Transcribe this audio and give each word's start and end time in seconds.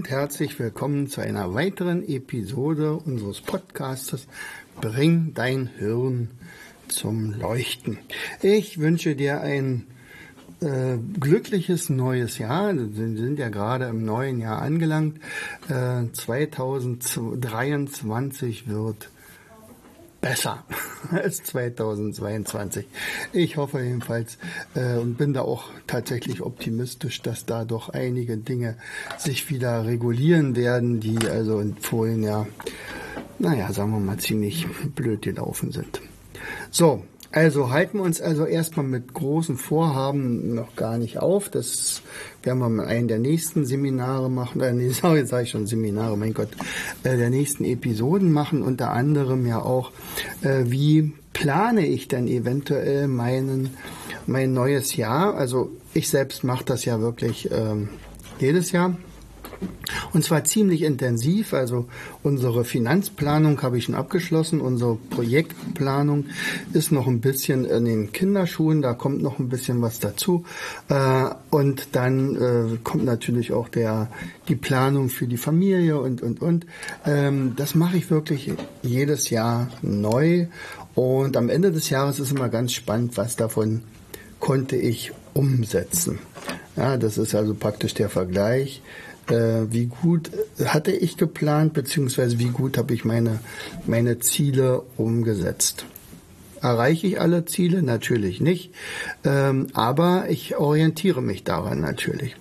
Und 0.00 0.08
herzlich 0.08 0.58
willkommen 0.58 1.08
zu 1.08 1.20
einer 1.20 1.52
weiteren 1.52 2.02
Episode 2.08 2.94
unseres 2.94 3.42
Podcastes 3.42 4.26
Bring 4.80 5.34
dein 5.34 5.66
Hirn 5.76 6.30
zum 6.88 7.38
Leuchten. 7.38 7.98
Ich 8.40 8.80
wünsche 8.80 9.14
dir 9.14 9.42
ein 9.42 9.84
äh, 10.62 10.96
glückliches 11.20 11.90
neues 11.90 12.38
Jahr. 12.38 12.74
Wir 12.74 12.88
sind 12.94 13.38
ja 13.38 13.50
gerade 13.50 13.88
im 13.88 14.06
neuen 14.06 14.40
Jahr 14.40 14.62
angelangt. 14.62 15.20
Äh, 15.68 16.04
2023 16.10 18.68
wird 18.68 19.10
besser 20.20 20.64
als 21.10 21.42
2022. 21.44 22.86
Ich 23.32 23.56
hoffe 23.56 23.80
jedenfalls 23.80 24.38
äh, 24.74 24.96
und 24.96 25.16
bin 25.16 25.32
da 25.32 25.42
auch 25.42 25.64
tatsächlich 25.86 26.42
optimistisch, 26.42 27.22
dass 27.22 27.46
da 27.46 27.64
doch 27.64 27.88
einige 27.88 28.36
Dinge 28.36 28.76
sich 29.18 29.50
wieder 29.50 29.84
regulieren 29.86 30.56
werden, 30.56 31.00
die 31.00 31.18
also 31.28 31.60
in 31.60 31.76
vorigen 31.76 32.22
Jahr, 32.22 32.46
naja, 33.38 33.72
sagen 33.72 33.92
wir 33.92 34.00
mal, 34.00 34.18
ziemlich 34.18 34.66
blöd 34.94 35.22
gelaufen 35.22 35.72
sind. 35.72 36.00
So, 36.70 37.02
also 37.32 37.70
halten 37.70 37.98
wir 37.98 38.04
uns 38.04 38.20
also 38.20 38.44
erstmal 38.44 38.86
mit 38.86 39.14
großen 39.14 39.56
Vorhaben 39.56 40.54
noch 40.54 40.74
gar 40.74 40.98
nicht 40.98 41.18
auf. 41.18 41.48
Das 41.48 42.02
werden 42.42 42.58
wir 42.58 42.66
in 42.66 42.80
einem 42.80 43.08
der 43.08 43.20
nächsten 43.20 43.64
Seminare 43.64 44.28
machen. 44.28 44.60
Äh, 44.60 44.72
nee, 44.72 44.88
sorry, 44.90 45.20
jetzt 45.20 45.30
sage 45.30 45.44
ich 45.44 45.50
schon 45.50 45.66
Seminare, 45.66 46.16
mein 46.16 46.34
Gott. 46.34 46.48
Äh, 47.04 47.16
der 47.16 47.30
nächsten 47.30 47.64
Episoden 47.64 48.32
machen, 48.32 48.62
unter 48.62 48.90
anderem 48.90 49.46
ja 49.46 49.62
auch, 49.62 49.92
äh, 50.42 50.64
wie 50.66 51.12
plane 51.32 51.86
ich 51.86 52.08
denn 52.08 52.26
eventuell 52.26 53.06
meinen, 53.06 53.70
mein 54.26 54.52
neues 54.52 54.96
Jahr. 54.96 55.34
Also 55.34 55.70
ich 55.94 56.08
selbst 56.08 56.42
mache 56.42 56.64
das 56.64 56.84
ja 56.84 57.00
wirklich 57.00 57.48
ähm, 57.52 57.90
jedes 58.40 58.72
Jahr 58.72 58.96
und 60.12 60.24
zwar 60.24 60.44
ziemlich 60.44 60.82
intensiv. 60.82 61.54
Also 61.54 61.86
unsere 62.22 62.64
Finanzplanung 62.64 63.60
habe 63.62 63.78
ich 63.78 63.84
schon 63.84 63.94
abgeschlossen. 63.94 64.60
Unsere 64.60 64.96
Projektplanung 64.96 66.26
ist 66.72 66.92
noch 66.92 67.06
ein 67.06 67.20
bisschen 67.20 67.64
in 67.64 67.84
den 67.84 68.12
Kinderschuhen. 68.12 68.82
Da 68.82 68.94
kommt 68.94 69.22
noch 69.22 69.38
ein 69.38 69.48
bisschen 69.48 69.82
was 69.82 70.00
dazu. 70.00 70.44
Äh, 70.88 71.26
und 71.50 71.88
dann 71.92 72.36
äh, 72.36 72.78
kommt 72.82 73.04
natürlich 73.04 73.52
auch 73.52 73.68
der, 73.68 74.08
die 74.48 74.56
Planung 74.56 75.08
für 75.08 75.26
die 75.26 75.36
Familie 75.36 76.00
und, 76.00 76.22
und, 76.22 76.42
und. 76.42 76.66
Ähm, 77.06 77.54
das 77.56 77.74
mache 77.74 77.96
ich 77.96 78.10
wirklich 78.10 78.52
jedes 78.82 79.30
Jahr 79.30 79.68
neu. 79.82 80.46
Und 80.94 81.36
am 81.36 81.48
Ende 81.48 81.70
des 81.70 81.90
Jahres 81.90 82.18
ist 82.18 82.32
immer 82.32 82.48
ganz 82.48 82.72
spannend, 82.72 83.16
was 83.16 83.36
davon 83.36 83.82
konnte 84.40 84.76
ich 84.76 85.12
umsetzen. 85.34 86.18
Ja, 86.76 86.96
das 86.96 87.18
ist 87.18 87.34
also 87.34 87.54
praktisch 87.54 87.94
der 87.94 88.08
Vergleich 88.08 88.82
wie 89.30 89.86
gut 89.86 90.30
hatte 90.64 90.92
ich 90.92 91.16
geplant, 91.16 91.72
beziehungsweise 91.72 92.38
wie 92.38 92.48
gut 92.48 92.78
habe 92.78 92.94
ich 92.94 93.04
meine, 93.04 93.40
meine 93.86 94.18
Ziele 94.18 94.82
umgesetzt. 94.96 95.84
Erreiche 96.60 97.06
ich 97.06 97.20
alle 97.20 97.46
Ziele? 97.46 97.82
Natürlich 97.82 98.40
nicht, 98.40 98.72
ähm, 99.24 99.68
aber 99.72 100.28
ich 100.28 100.56
orientiere 100.56 101.22
mich 101.22 101.44
daran 101.44 101.80
natürlich. 101.80 102.36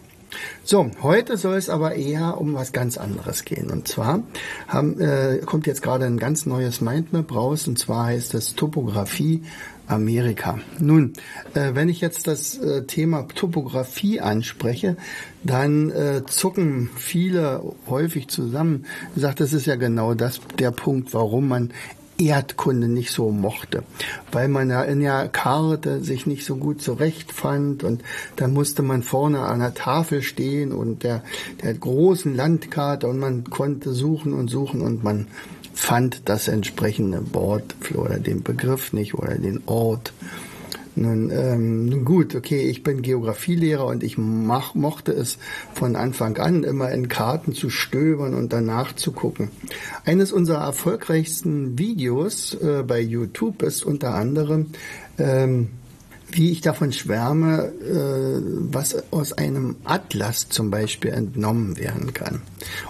So, 0.64 0.92
heute 1.02 1.38
soll 1.38 1.56
es 1.56 1.70
aber 1.70 1.96
eher 1.96 2.40
um 2.40 2.54
was 2.54 2.72
ganz 2.72 2.98
anderes 2.98 3.46
gehen. 3.46 3.72
Und 3.72 3.88
zwar 3.88 4.22
haben, 4.68 5.00
äh, 5.00 5.40
kommt 5.46 5.68
jetzt 5.68 5.82
gerade 5.82 6.06
ein 6.06 6.18
ganz 6.18 6.46
neues 6.46 6.82
Mindmap 6.82 7.34
raus, 7.34 7.68
und 7.68 7.80
zwar 7.80 8.08
heißt 8.08 8.34
es 8.36 8.56
Topografie 8.56 9.44
Amerika. 9.90 10.60
Nun, 10.80 11.14
äh, 11.54 11.74
wenn 11.74 11.90
ich 11.90 12.00
jetzt 12.00 12.28
das 12.28 12.58
äh, 12.58 12.86
Thema 12.86 13.28
Topografie 13.28 14.22
anspreche, 14.22 14.96
dann 15.44 15.90
äh, 15.90 16.24
zucken 16.26 16.90
viele 16.96 17.62
häufig 17.88 18.28
zusammen. 18.28 18.86
Ich 19.16 19.22
sage, 19.22 19.36
das 19.36 19.54
ist 19.54 19.66
ja 19.66 19.76
genau 19.76 20.14
das 20.14 20.42
der 20.58 20.72
Punkt, 20.72 21.14
warum 21.14 21.48
man 21.48 21.74
Erdkunde 22.20 22.88
nicht 22.88 23.12
so 23.12 23.32
mochte, 23.32 23.84
weil 24.32 24.48
man 24.48 24.70
ja 24.70 24.84
in 24.84 25.00
der 25.00 25.30
Karte 25.30 26.02
sich 26.02 26.26
nicht 26.26 26.46
so 26.46 26.58
gut 26.58 26.82
zurechtfand 26.82 27.84
und 27.84 28.04
dann 28.36 28.54
musste 28.54 28.84
man 28.84 29.04
vorne 29.04 29.40
an 29.40 29.60
der 29.60 29.74
Tafel 29.74 30.22
stehen 30.22 30.72
und 30.72 31.04
der, 31.04 31.24
der 31.64 31.74
großen 31.74 32.36
Landkarte 32.36 33.08
und 33.08 33.20
man 33.20 33.46
konnte 33.46 33.94
suchen 33.94 34.34
und 34.34 34.50
suchen 34.50 34.82
und 34.82 35.04
man 35.04 35.28
fand 35.74 36.24
das 36.26 36.50
entsprechende 36.50 37.34
Wort 37.34 37.76
oder 37.96 38.20
den 38.20 38.44
Begriff 38.44 38.92
nicht 38.92 39.14
oder 39.14 39.36
den 39.36 39.62
Ort. 39.66 40.14
Nun, 41.00 41.32
ähm, 41.32 41.86
nun 41.86 42.04
gut, 42.04 42.36
okay, 42.36 42.64
ich 42.64 42.84
bin 42.84 43.02
Geografielehrer 43.02 43.86
und 43.86 44.04
ich 44.04 44.18
mach, 44.18 44.76
mochte 44.76 45.14
es 45.14 45.38
von 45.74 45.96
Anfang 45.96 46.38
an 46.38 46.66
immer 46.66 46.92
in 46.92 47.08
Karten 47.08 47.54
zu 47.54 47.70
stöbern 47.70 48.34
und 48.34 48.52
danach 48.52 48.94
zu 48.94 49.14
gucken. 49.14 49.50
Eines 50.04 50.34
unserer 50.34 50.62
erfolgreichsten 50.62 51.80
Videos 51.80 52.54
äh, 52.56 52.84
bei 52.86 53.00
YouTube 53.00 53.64
ist 53.64 53.84
unter 53.84 54.14
anderem 54.14 54.68
ähm, 55.18 55.70
wie 56.32 56.52
ich 56.52 56.62
davon 56.62 56.92
schwärme, 56.92 57.72
äh, 57.82 58.42
was 58.72 59.12
aus 59.12 59.34
einem 59.34 59.78
Atlas 59.84 60.50
zum 60.50 60.70
Beispiel 60.70 61.12
entnommen 61.12 61.78
werden 61.78 62.14
kann. 62.14 62.42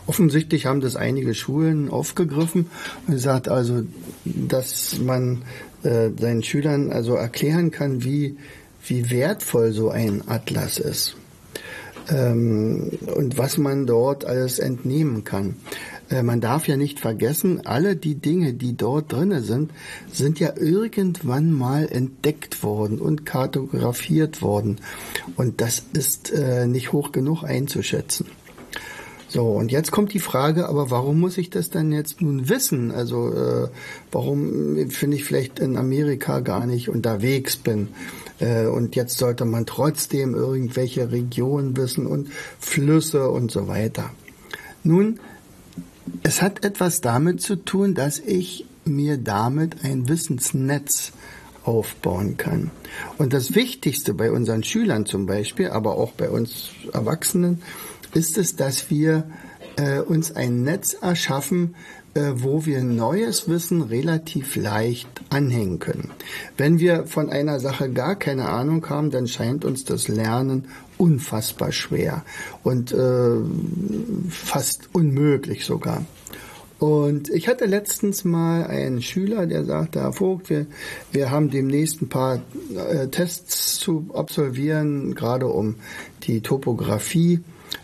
Offensichtlich 0.07 0.65
haben 0.65 0.81
das 0.81 0.95
einige 0.95 1.33
Schulen 1.33 1.89
aufgegriffen 1.89 2.69
und 3.07 3.13
gesagt, 3.13 3.47
also, 3.47 3.83
dass 4.25 4.99
man 4.99 5.43
äh, 5.83 6.09
seinen 6.19 6.43
Schülern 6.43 6.91
also 6.91 7.15
erklären 7.15 7.71
kann, 7.71 8.03
wie, 8.03 8.37
wie 8.85 9.09
wertvoll 9.09 9.71
so 9.71 9.89
ein 9.89 10.23
Atlas 10.27 10.77
ist 10.77 11.15
ähm, 12.09 12.91
und 13.15 13.37
was 13.37 13.57
man 13.57 13.85
dort 13.85 14.25
alles 14.25 14.59
entnehmen 14.59 15.23
kann. 15.23 15.55
Äh, 16.09 16.23
man 16.23 16.41
darf 16.41 16.67
ja 16.67 16.77
nicht 16.77 16.99
vergessen, 16.99 17.65
alle 17.65 17.95
die 17.95 18.15
Dinge, 18.15 18.53
die 18.53 18.75
dort 18.75 19.11
drinne 19.11 19.41
sind, 19.41 19.71
sind 20.11 20.39
ja 20.39 20.53
irgendwann 20.57 21.51
mal 21.51 21.87
entdeckt 21.89 22.63
worden 22.63 22.99
und 22.99 23.25
kartografiert 23.25 24.41
worden. 24.41 24.77
Und 25.35 25.61
das 25.61 25.83
ist 25.93 26.31
äh, 26.31 26.67
nicht 26.67 26.91
hoch 26.91 27.11
genug 27.11 27.43
einzuschätzen. 27.43 28.27
So, 29.31 29.45
und 29.51 29.71
jetzt 29.71 29.91
kommt 29.91 30.11
die 30.13 30.19
Frage, 30.19 30.67
aber 30.67 30.89
warum 30.89 31.19
muss 31.19 31.37
ich 31.37 31.51
das 31.51 31.69
dann 31.69 31.91
jetzt 31.91 32.19
nun 32.19 32.49
wissen? 32.49 32.91
Also 32.91 33.31
äh, 33.31 33.67
warum 34.11 34.89
finde 34.89 35.17
ich 35.17 35.23
vielleicht 35.23 35.59
in 35.59 35.77
Amerika 35.77 36.39
gar 36.39 36.65
nicht 36.65 36.89
unterwegs 36.89 37.55
bin? 37.55 37.89
Äh, 38.39 38.65
und 38.65 38.95
jetzt 38.95 39.19
sollte 39.19 39.45
man 39.45 39.67
trotzdem 39.67 40.33
irgendwelche 40.33 41.11
Regionen 41.11 41.77
wissen 41.77 42.07
und 42.07 42.29
Flüsse 42.59 43.29
und 43.29 43.51
so 43.51 43.67
weiter. 43.67 44.09
Nun, 44.83 45.19
es 46.23 46.41
hat 46.41 46.65
etwas 46.65 47.01
damit 47.01 47.39
zu 47.39 47.55
tun, 47.55 47.93
dass 47.93 48.17
ich 48.17 48.65
mir 48.83 49.17
damit 49.17 49.83
ein 49.83 50.09
Wissensnetz 50.09 51.11
aufbauen 51.63 52.37
kann. 52.37 52.71
Und 53.19 53.33
das 53.33 53.53
Wichtigste 53.53 54.15
bei 54.15 54.31
unseren 54.31 54.63
Schülern 54.63 55.05
zum 55.05 55.27
Beispiel, 55.27 55.69
aber 55.69 55.97
auch 55.97 56.13
bei 56.13 56.31
uns 56.31 56.69
Erwachsenen, 56.93 57.61
ist 58.13 58.37
es, 58.37 58.55
dass 58.55 58.89
wir 58.89 59.29
äh, 59.77 59.99
uns 59.99 60.35
ein 60.35 60.63
Netz 60.63 60.93
erschaffen, 60.93 61.75
äh, 62.15 62.31
wo 62.35 62.65
wir 62.65 62.83
neues 62.83 63.47
Wissen 63.47 63.81
relativ 63.81 64.55
leicht 64.55 65.07
anhängen 65.29 65.79
können. 65.79 66.11
Wenn 66.57 66.79
wir 66.79 67.05
von 67.05 67.29
einer 67.29 67.59
Sache 67.59 67.89
gar 67.91 68.15
keine 68.15 68.49
Ahnung 68.49 68.87
haben, 68.89 69.11
dann 69.11 69.27
scheint 69.27 69.63
uns 69.63 69.85
das 69.85 70.07
Lernen 70.07 70.65
unfassbar 70.97 71.71
schwer 71.71 72.25
und 72.63 72.91
äh, 72.91 73.37
fast 74.29 74.89
unmöglich 74.93 75.65
sogar. 75.65 76.03
Und 76.79 77.29
ich 77.29 77.47
hatte 77.47 77.65
letztens 77.65 78.23
mal 78.23 78.65
einen 78.65 79.01
Schüler, 79.01 79.45
der 79.45 79.65
sagte, 79.65 79.99
Herr 79.99 80.13
Vogt, 80.13 80.49
wir, 80.49 80.65
wir 81.11 81.29
haben 81.29 81.49
demnächst 81.49 82.01
ein 82.01 82.09
paar 82.09 82.41
äh, 82.75 83.07
Tests 83.07 83.77
zu 83.79 84.09
absolvieren, 84.13 85.13
gerade 85.13 85.47
um 85.47 85.75
die 86.23 86.41
Topografie 86.41 87.41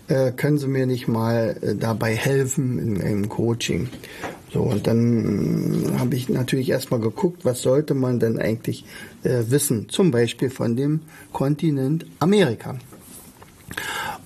äh, 0.07 0.31
können 0.31 0.57
Sie 0.57 0.67
mir 0.67 0.85
nicht 0.85 1.07
mal 1.07 1.57
äh, 1.61 1.75
dabei 1.75 2.15
helfen 2.15 2.79
in, 2.79 2.95
im 2.97 3.29
Coaching? 3.29 3.89
So, 4.51 4.61
und 4.61 4.87
dann 4.87 5.95
äh, 5.95 5.99
habe 5.99 6.15
ich 6.15 6.29
natürlich 6.29 6.69
erstmal 6.69 6.99
geguckt, 6.99 7.43
was 7.43 7.61
sollte 7.61 7.93
man 7.93 8.19
denn 8.19 8.39
eigentlich 8.39 8.85
äh, 9.23 9.43
wissen, 9.49 9.89
zum 9.89 10.11
Beispiel 10.11 10.49
von 10.49 10.75
dem 10.75 11.01
Kontinent 11.33 12.05
Amerika. 12.19 12.77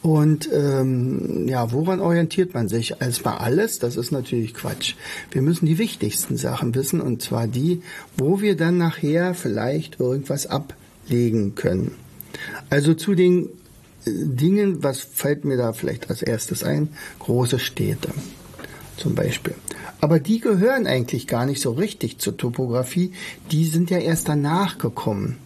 Und 0.02 0.50
ähm, 0.54 1.48
ja, 1.48 1.72
woran 1.72 2.00
orientiert 2.00 2.54
man 2.54 2.70
sich? 2.70 2.96
Erstmal 3.02 3.38
alles, 3.40 3.80
das 3.80 3.98
ist 3.98 4.12
natürlich 4.12 4.54
Quatsch. 4.54 4.96
Wir 5.32 5.42
müssen 5.42 5.66
die 5.66 5.78
wichtigsten 5.78 6.38
Sachen 6.38 6.74
wissen 6.76 7.02
und 7.02 7.22
zwar 7.22 7.48
die, 7.48 7.82
wo 8.18 8.42
wir 8.42 8.56
dann 8.56 8.78
nachher 8.78 9.34
vielleicht 9.34 10.00
irgendwas 10.00 10.48
ablegen 10.48 11.56
können. 11.56 11.92
Also 12.70 12.94
zu 12.94 13.16
den 13.16 13.50
Dingen, 14.06 14.84
was 14.84 15.00
fällt 15.00 15.46
mir 15.46 15.58
da 15.58 15.74
vielleicht 15.74 16.10
als 16.10 16.22
erstes 16.22 16.64
ein? 16.64 16.90
Große 17.20 17.60
Städte 17.60 18.10
zum 18.98 19.16
Beispiel. 19.16 19.56
Aber 20.02 20.20
die 20.20 20.40
gehören 20.40 20.88
eigentlich 20.88 21.28
gar 21.28 21.46
nicht 21.46 21.62
so 21.62 21.72
richtig 21.72 22.20
zur 22.20 22.38
Topografie. 22.38 23.14
Die 23.52 23.66
sind 23.66 23.90
ja 23.90 23.98
erst 23.98 24.30
danach 24.30 24.78
gekommen. 24.78 25.38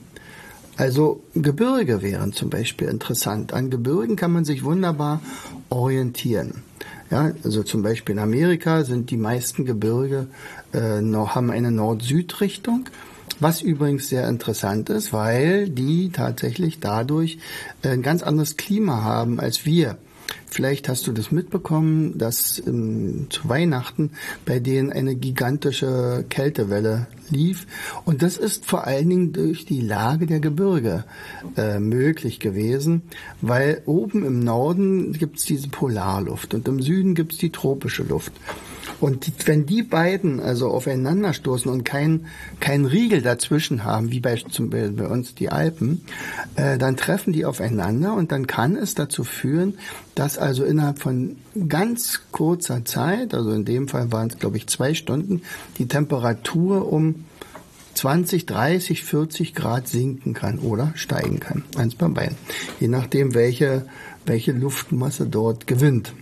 Also 0.76 1.24
Gebirge 1.36 2.02
wären 2.02 2.34
zum 2.34 2.50
Beispiel 2.50 2.88
interessant. 2.88 3.54
An 3.54 3.70
Gebirgen 3.70 4.16
kann 4.16 4.32
man 4.32 4.46
sich 4.46 4.64
wunderbar 4.64 5.22
orientieren. 5.70 6.64
Ja, 7.12 7.32
also 7.44 7.62
zum 7.62 7.84
Beispiel 7.84 8.14
in 8.14 8.20
Amerika 8.20 8.84
sind 8.84 9.12
die 9.12 9.18
meisten 9.18 9.66
Gebirge 9.66 10.28
äh, 10.74 11.00
noch, 11.02 11.36
haben 11.36 11.52
eine 11.52 11.72
Nord-Süd-Richtung. 11.72 12.86
Was 13.40 13.62
übrigens 13.62 14.10
sehr 14.10 14.28
interessant 14.28 14.90
ist, 14.90 15.14
weil 15.14 15.70
die 15.70 16.12
tatsächlich 16.12 16.80
dadurch 16.80 17.38
ein 17.82 18.02
ganz 18.02 18.24
anderes 18.24 18.58
Klima 18.58 19.04
haben 19.04 19.40
als 19.40 19.66
wir. 19.66 19.98
Vielleicht 20.46 20.88
hast 20.88 21.08
du 21.08 21.12
das 21.12 21.32
mitbekommen, 21.32 22.18
dass 22.18 22.62
ähm, 22.66 23.28
zu 23.30 23.50
Weihnachten 23.50 24.12
bei 24.46 24.60
denen 24.60 24.92
eine 24.92 25.16
gigantische 25.16 26.26
Kältewelle 26.30 27.08
lief. 27.30 27.66
Und 28.06 28.22
das 28.22 28.38
ist 28.38 28.66
vor 28.66 28.86
allen 28.86 29.10
Dingen 29.10 29.34
durch 29.34 29.66
die 29.66 29.82
Lage 29.82 30.28
der 30.28 30.40
Gebirge 30.40 31.06
äh, 31.58 31.80
möglich 31.80 32.40
gewesen, 32.40 33.02
weil 33.42 33.82
oben 33.86 34.24
im 34.24 34.40
Norden 34.40 35.14
gibt 35.14 35.40
es 35.40 35.46
diese 35.46 35.70
Polarluft 35.70 36.54
und 36.54 36.68
im 36.68 36.82
Süden 36.82 37.16
gibt 37.16 37.34
es 37.34 37.40
die 37.40 37.52
tropische 37.52 38.04
Luft. 38.04 38.34
Und 39.00 39.32
wenn 39.46 39.66
die 39.66 39.84
beiden 39.84 40.40
also 40.40 40.70
aufeinanderstoßen 40.70 41.72
und 41.72 41.84
kein, 41.84 42.26
kein 42.60 42.86
Riegel 42.86 43.22
dazwischen 43.22 43.84
haben, 43.84 44.12
wie 44.12 44.20
bei, 44.20 44.36
zum 44.36 44.70
bei 44.70 45.08
uns 45.08 45.36
die 45.36 45.50
Alpen, 45.50 46.06
äh, 46.56 46.78
dann 46.78 46.98
treffen 46.98 47.34
die 47.34 47.46
aufeinander 47.46 48.14
und 48.14 48.32
dann 48.32 48.48
kann 48.48 48.76
es 48.76 48.96
dazu 48.96 49.24
führen, 49.24 49.76
dass 50.16 50.38
also 50.38 50.64
innerhalb 50.64 51.00
von 51.00 51.38
ganz 51.68 52.22
kurzer 52.32 52.86
Zeit, 52.86 53.34
also 53.34 53.52
in 53.52 53.66
dem 53.66 53.88
Fall 53.88 54.12
waren 54.12 54.30
es 54.30 54.40
glaube 54.40 54.58
ich 54.58 54.68
zwei 54.68 54.94
Stunden, 54.94 55.42
die 55.78 55.88
Temperatur 55.88 56.92
um 56.92 57.26
20, 57.96 58.46
30, 58.46 59.04
40 59.04 59.56
Grad 59.56 59.88
sinken 59.88 60.34
kann 60.34 60.60
oder 60.60 60.92
steigen 60.96 61.40
kann. 61.40 61.64
Eins 61.78 61.96
beim 61.96 62.14
Bein. 62.14 62.36
Je 62.80 62.88
nachdem, 62.88 63.34
welche, 63.36 63.86
welche 64.26 64.52
Luftmasse 64.52 65.28
dort 65.28 65.68
gewinnt. 65.68 66.14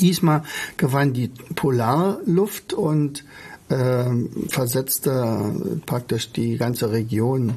Diesmal 0.00 0.42
gewann 0.76 1.12
die 1.12 1.30
Polarluft 1.54 2.72
und 2.72 3.24
äh, 3.68 4.04
versetzte 4.48 5.80
praktisch 5.86 6.32
die 6.32 6.56
ganze 6.56 6.90
Region 6.90 7.54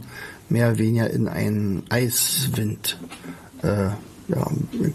mehr 0.50 0.70
oder 0.70 0.78
weniger 0.80 1.10
in 1.10 1.28
einen 1.28 1.84
Eiswind. 1.90 2.98
Äh, 3.62 3.90
ja, 4.30 4.46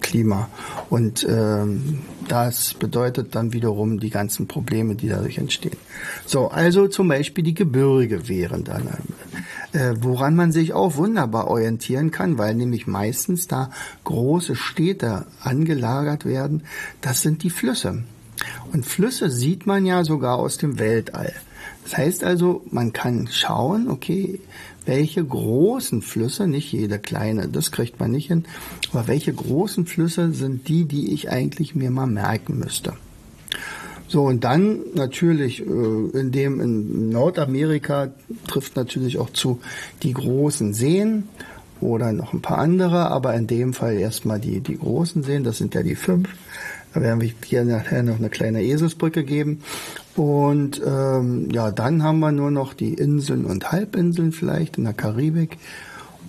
Klima. 0.00 0.48
Und 0.90 1.26
ähm, 1.28 2.00
das 2.28 2.74
bedeutet 2.74 3.34
dann 3.34 3.52
wiederum 3.52 3.98
die 3.98 4.10
ganzen 4.10 4.46
Probleme, 4.46 4.94
die 4.94 5.08
dadurch 5.08 5.38
entstehen. 5.38 5.76
So, 6.24 6.48
also 6.48 6.88
zum 6.88 7.08
Beispiel 7.08 7.42
die 7.42 7.54
Gebirge 7.54 8.28
wären 8.28 8.64
dann, 8.64 8.88
äh, 9.74 9.96
woran 10.00 10.36
man 10.36 10.52
sich 10.52 10.72
auch 10.72 10.96
wunderbar 10.96 11.48
orientieren 11.48 12.10
kann, 12.10 12.38
weil 12.38 12.54
nämlich 12.54 12.86
meistens 12.86 13.48
da 13.48 13.70
große 14.04 14.54
Städte 14.54 15.26
angelagert 15.42 16.24
werden. 16.24 16.62
Das 17.00 17.22
sind 17.22 17.42
die 17.42 17.50
Flüsse. 17.50 18.04
Und 18.72 18.86
Flüsse 18.86 19.30
sieht 19.30 19.66
man 19.66 19.84
ja 19.84 20.04
sogar 20.04 20.38
aus 20.38 20.58
dem 20.58 20.78
Weltall. 20.78 21.32
Das 21.82 21.96
heißt 21.96 22.24
also, 22.24 22.64
man 22.70 22.92
kann 22.92 23.28
schauen, 23.30 23.90
okay, 23.90 24.40
welche 24.86 25.24
großen 25.24 26.02
Flüsse, 26.02 26.46
nicht 26.46 26.72
jede 26.72 26.98
kleine, 26.98 27.48
das 27.48 27.72
kriegt 27.72 28.00
man 28.00 28.10
nicht 28.10 28.28
hin, 28.28 28.44
aber 28.92 29.08
welche 29.08 29.32
großen 29.32 29.86
Flüsse 29.86 30.32
sind 30.32 30.68
die, 30.68 30.84
die 30.84 31.12
ich 31.12 31.30
eigentlich 31.30 31.74
mir 31.74 31.90
mal 31.90 32.06
merken 32.06 32.58
müsste. 32.58 32.94
So, 34.06 34.24
und 34.24 34.44
dann 34.44 34.80
natürlich, 34.94 35.60
äh, 35.60 35.64
in 35.64 36.30
dem 36.30 36.60
in 36.60 37.08
Nordamerika 37.08 38.08
trifft 38.46 38.76
natürlich 38.76 39.18
auch 39.18 39.30
zu 39.30 39.60
die 40.02 40.12
großen 40.12 40.74
Seen 40.74 41.24
oder 41.80 42.12
noch 42.12 42.32
ein 42.32 42.42
paar 42.42 42.58
andere, 42.58 43.10
aber 43.10 43.34
in 43.34 43.46
dem 43.46 43.72
Fall 43.72 43.94
erstmal 43.94 44.40
die, 44.40 44.60
die 44.60 44.78
großen 44.78 45.22
Seen, 45.22 45.44
das 45.44 45.58
sind 45.58 45.74
ja 45.74 45.82
die 45.82 45.96
fünf. 45.96 46.28
Da 46.94 47.00
werden 47.00 47.20
wir 47.20 47.30
hier 47.44 47.64
nachher 47.64 48.04
noch 48.04 48.18
eine 48.18 48.30
kleine 48.30 48.62
Eselsbrücke 48.62 49.24
geben. 49.24 49.62
Und 50.14 50.80
ähm, 50.86 51.50
ja, 51.50 51.72
dann 51.72 52.04
haben 52.04 52.20
wir 52.20 52.30
nur 52.30 52.52
noch 52.52 52.72
die 52.72 52.94
Inseln 52.94 53.44
und 53.44 53.72
Halbinseln 53.72 54.30
vielleicht 54.30 54.78
in 54.78 54.84
der 54.84 54.92
Karibik. 54.92 55.58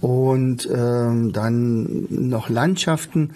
Und 0.01 0.67
ähm, 0.73 1.33
dann 1.33 2.07
noch 2.09 2.49
Landschaften, 2.49 3.31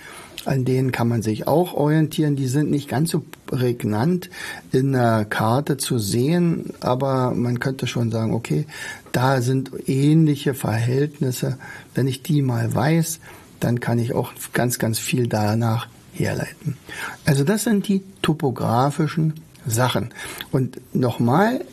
an 0.45 0.65
denen 0.65 0.91
kann 0.91 1.07
man 1.07 1.21
sich 1.21 1.47
auch 1.47 1.74
orientieren. 1.74 2.36
Die 2.36 2.47
sind 2.47 2.71
nicht 2.71 2.88
ganz 2.88 3.12
so 3.12 3.24
prägnant 3.45 4.30
in 4.71 4.94
der 4.94 5.25
Karte 5.25 5.77
zu 5.77 6.00
sehen, 6.00 6.74
aber 6.80 7.31
man 7.31 7.59
könnte 7.59 7.88
schon 7.88 8.12
sagen, 8.12 8.33
okay, 8.33 8.65
da 9.12 9.41
sind 9.41 9.71
ähnliche 9.88 10.53
Verhältnisse. 10.53 11.57
Wenn 11.94 12.07
ich 12.07 12.24
die 12.24 12.41
mal 12.41 12.74
weiß, 12.74 13.19
dann 13.59 13.80
kann 13.80 14.00
ich 14.00 14.13
auch 14.13 14.31
ganz, 14.53 14.80
ganz 14.80 15.00
viel 15.00 15.27
danach 15.27 15.88
herleiten. 16.13 16.77
Also 17.25 17.44
das 17.44 17.63
sind 17.63 17.88
die 17.88 18.03
topografischen 18.21 19.33
Sachen. 19.65 20.09
Und 20.51 20.80
nochmal, 20.94 21.65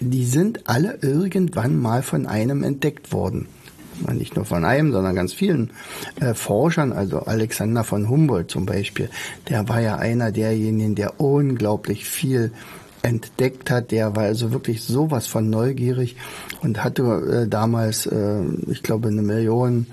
die 0.00 0.24
sind 0.24 0.68
alle 0.68 0.98
irgendwann 1.02 1.76
mal 1.76 2.02
von 2.02 2.26
einem 2.26 2.62
entdeckt 2.62 3.12
worden. 3.12 3.48
Nicht 4.12 4.36
nur 4.36 4.44
von 4.44 4.64
einem, 4.64 4.92
sondern 4.92 5.14
ganz 5.14 5.32
vielen 5.32 5.70
äh, 6.20 6.34
Forschern, 6.34 6.92
also 6.92 7.20
Alexander 7.20 7.84
von 7.84 8.08
Humboldt 8.08 8.50
zum 8.50 8.66
Beispiel, 8.66 9.10
der 9.48 9.68
war 9.68 9.80
ja 9.80 9.96
einer 9.96 10.32
derjenigen, 10.32 10.94
der 10.94 11.20
unglaublich 11.20 12.04
viel 12.04 12.52
entdeckt 13.02 13.70
hat, 13.70 13.90
der 13.90 14.16
war 14.16 14.24
also 14.24 14.52
wirklich 14.52 14.82
sowas 14.82 15.26
von 15.26 15.50
neugierig 15.50 16.16
und 16.62 16.82
hatte 16.82 17.02
äh, 17.02 17.48
damals, 17.48 18.06
äh, 18.06 18.42
ich 18.68 18.82
glaube, 18.82 19.08
eine 19.08 19.22
Million 19.22 19.86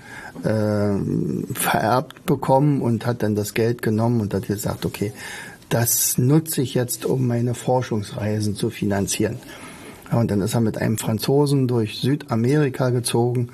äh, 0.44 1.54
vererbt 1.54 2.26
bekommen 2.26 2.82
und 2.82 3.06
hat 3.06 3.24
dann 3.24 3.36
das 3.36 3.54
Geld 3.54 3.82
genommen 3.82 4.22
und 4.22 4.34
hat 4.34 4.48
gesagt, 4.48 4.86
okay, 4.86 5.14
das 5.70 6.18
nutze 6.18 6.62
ich 6.62 6.74
jetzt, 6.74 7.06
um 7.06 7.28
meine 7.28 7.54
Forschungsreisen 7.54 8.56
zu 8.56 8.70
finanzieren. 8.70 9.38
Und 10.12 10.30
dann 10.30 10.42
ist 10.42 10.54
er 10.54 10.62
mit 10.62 10.78
einem 10.78 10.98
Franzosen 10.98 11.68
durch 11.68 12.00
Südamerika 12.00 12.92
gezogen, 12.92 13.50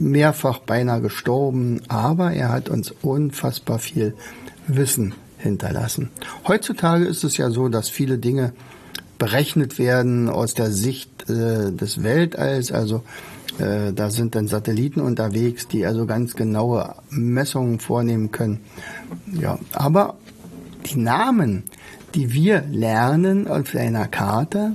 mehrfach 0.00 0.58
beinahe 0.58 1.00
gestorben, 1.00 1.82
aber 1.88 2.32
er 2.32 2.48
hat 2.48 2.68
uns 2.68 2.92
unfassbar 3.02 3.78
viel 3.78 4.14
Wissen 4.66 5.14
hinterlassen. 5.38 6.10
Heutzutage 6.46 7.04
ist 7.04 7.24
es 7.24 7.36
ja 7.36 7.50
so, 7.50 7.68
dass 7.68 7.88
viele 7.88 8.18
Dinge 8.18 8.52
berechnet 9.18 9.78
werden 9.78 10.28
aus 10.28 10.54
der 10.54 10.72
Sicht 10.72 11.28
äh, 11.28 11.70
des 11.72 12.02
Weltalls, 12.02 12.72
also 12.72 13.02
äh, 13.58 13.92
da 13.92 14.10
sind 14.10 14.34
dann 14.34 14.48
Satelliten 14.48 15.00
unterwegs, 15.00 15.68
die 15.68 15.84
also 15.84 16.06
ganz 16.06 16.34
genaue 16.34 16.94
Messungen 17.10 17.80
vornehmen 17.80 18.32
können. 18.32 18.60
Ja, 19.32 19.58
aber 19.72 20.16
die 20.86 20.98
Namen, 20.98 21.64
die 22.14 22.32
wir 22.32 22.64
lernen 22.70 23.46
auf 23.46 23.74
einer 23.74 24.08
Karte, 24.08 24.74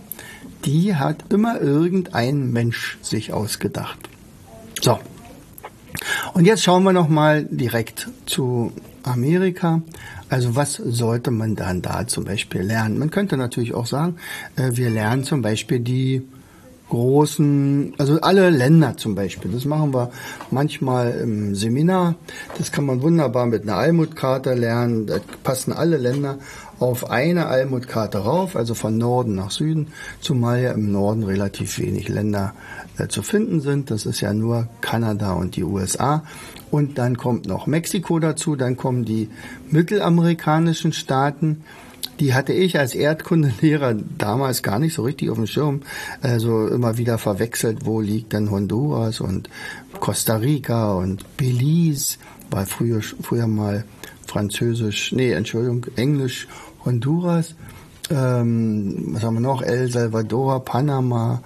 die 0.66 0.96
hat 0.96 1.26
immer 1.30 1.60
irgendein 1.60 2.52
Mensch 2.52 2.98
sich 3.02 3.34
ausgedacht. 3.34 3.98
So. 4.82 5.00
Und 6.34 6.46
jetzt 6.46 6.64
schauen 6.64 6.84
wir 6.84 6.94
noch 6.94 7.10
mal 7.10 7.46
direkt 7.46 8.08
zu 8.26 8.72
Amerika. 9.04 9.82
Also 10.30 10.56
was 10.56 10.74
sollte 10.74 11.32
man 11.32 11.56
dann 11.56 11.82
da 11.82 12.08
zum 12.08 12.26
Beispiel 12.26 12.62
lernen? 12.62 12.98
Man 12.98 13.12
könnte 13.12 13.38
natürlich 13.38 13.74
auch 13.74 13.86
sagen, 13.86 14.16
äh, 14.56 14.72
wir 14.74 14.90
lernen 14.90 15.24
zum 15.24 15.42
Beispiel 15.42 15.80
die 15.80 16.24
großen, 16.90 17.94
also 17.98 18.22
alle 18.22 18.50
Länder 18.50 18.96
zum 18.98 19.16
Beispiel. 19.16 19.52
Das 19.52 19.66
machen 19.66 19.94
wir 19.94 20.12
manchmal 20.52 21.12
im 21.12 21.56
Seminar. 21.56 22.16
Das 22.58 22.72
kann 22.72 22.86
man 22.86 23.02
wunderbar 23.02 23.48
mit 23.48 23.64
einer 23.64 23.78
Almutkarte 23.78 24.54
lernen. 24.54 25.08
Da 25.08 25.18
passen 25.44 25.74
alle 25.74 25.98
Länder 25.98 26.38
auf 26.80 27.10
eine 27.10 27.48
Almutkarte 27.48 28.20
rauf, 28.20 28.56
also 28.56 28.76
von 28.76 28.98
Norden 28.98 29.36
nach 29.36 29.52
Süden, 29.52 29.88
zumal 30.20 30.62
ja 30.62 30.72
im 30.74 30.92
Norden 30.92 31.24
relativ 31.24 31.80
wenig 31.80 32.10
Länder 32.10 32.54
äh, 32.98 33.08
zu 33.08 33.24
finden 33.24 33.62
sind. 33.62 33.92
Das 33.92 34.06
ist 34.06 34.22
ja 34.22 34.34
nur 34.34 34.68
Kanada 34.82 35.34
und 35.34 35.56
die 35.56 35.64
USA. 35.64 36.24
Und 36.72 36.98
dann 36.98 37.18
kommt 37.18 37.48
noch 37.48 37.68
Mexiko 37.68 38.20
dazu, 38.20 38.56
dann 38.56 38.76
kommen 38.76 39.06
die 39.06 39.30
mittelamerikanischen 39.70 40.92
Staaten 40.92 41.64
die 42.20 42.34
hatte 42.34 42.54
ich 42.54 42.80
als 42.80 42.96
Erdkundelehrer 42.96 43.96
damals 44.18 44.64
gar 44.64 44.80
nicht 44.80 44.94
so 44.94 45.04
richtig 45.04 45.30
auf 45.30 45.38
dem 45.38 45.48
Schirm. 45.48 45.82
Also 46.22 46.68
immer 46.68 46.98
wieder 46.98 47.18
verwechselt, 47.18 47.86
wo 47.86 48.02
liegt 48.02 48.34
denn 48.34 48.52
Honduras 48.52 49.20
und 49.20 49.50
Costa 50.00 50.38
Rica 50.38 50.94
und 50.94 51.38
Belize, 51.38 52.18
war 52.50 52.66
früher, 52.66 53.02
früher 53.02 53.48
mal 53.48 53.86
Französisch, 54.28 55.12
nee, 55.12 55.32
Entschuldigung, 55.32 55.86
Englisch, 55.96 56.48
Honduras. 56.84 57.56
Ähm, 58.10 59.14
was 59.14 59.24
haben 59.24 59.36
wir 59.36 59.42
noch? 59.42 59.62
El 59.62 59.92
Salvador, 59.92 60.64
Panama 60.64 61.42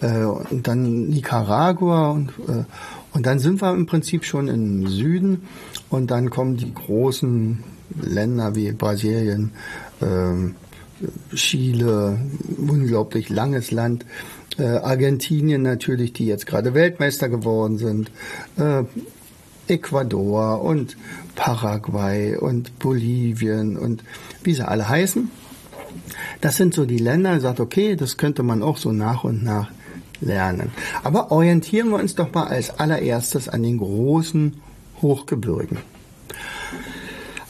äh, 0.00 0.24
und 0.24 0.66
dann 0.66 1.08
Nicaragua 1.08 2.10
und, 2.10 2.30
äh, 2.48 2.64
und 3.12 3.26
dann 3.26 3.38
sind 3.38 3.60
wir 3.60 3.72
im 3.72 3.86
Prinzip 3.86 4.24
schon 4.24 4.48
im 4.48 4.86
Süden 4.86 5.42
und 5.90 6.10
dann 6.10 6.30
kommen 6.30 6.56
die 6.56 6.72
großen 6.72 7.62
Länder 8.00 8.54
wie 8.54 8.72
Brasilien, 8.72 9.52
ähm, 10.02 10.56
Chile, 11.34 12.18
unglaublich 12.56 13.28
langes 13.28 13.70
Land, 13.70 14.06
äh, 14.58 14.64
Argentinien 14.64 15.62
natürlich, 15.62 16.12
die 16.12 16.26
jetzt 16.26 16.46
gerade 16.46 16.74
Weltmeister 16.74 17.28
geworden 17.28 17.78
sind, 17.78 18.10
äh, 18.56 18.84
Ecuador 19.66 20.62
und 20.62 20.96
Paraguay 21.34 22.36
und 22.36 22.78
Bolivien 22.78 23.76
und 23.76 24.04
wie 24.42 24.54
sie 24.54 24.66
alle 24.66 24.88
heißen. 24.88 25.30
Das 26.40 26.56
sind 26.56 26.74
so 26.74 26.84
die 26.84 26.98
Länder, 26.98 27.40
sagt, 27.40 27.60
okay, 27.60 27.96
das 27.96 28.16
könnte 28.16 28.42
man 28.42 28.62
auch 28.62 28.76
so 28.76 28.92
nach 28.92 29.24
und 29.24 29.42
nach 29.42 29.70
lernen. 30.20 30.70
Aber 31.02 31.32
orientieren 31.32 31.90
wir 31.90 31.98
uns 31.98 32.14
doch 32.14 32.32
mal 32.32 32.46
als 32.46 32.78
allererstes 32.78 33.48
an 33.48 33.62
den 33.62 33.78
großen 33.78 34.60
Hochgebirgen. 35.02 35.78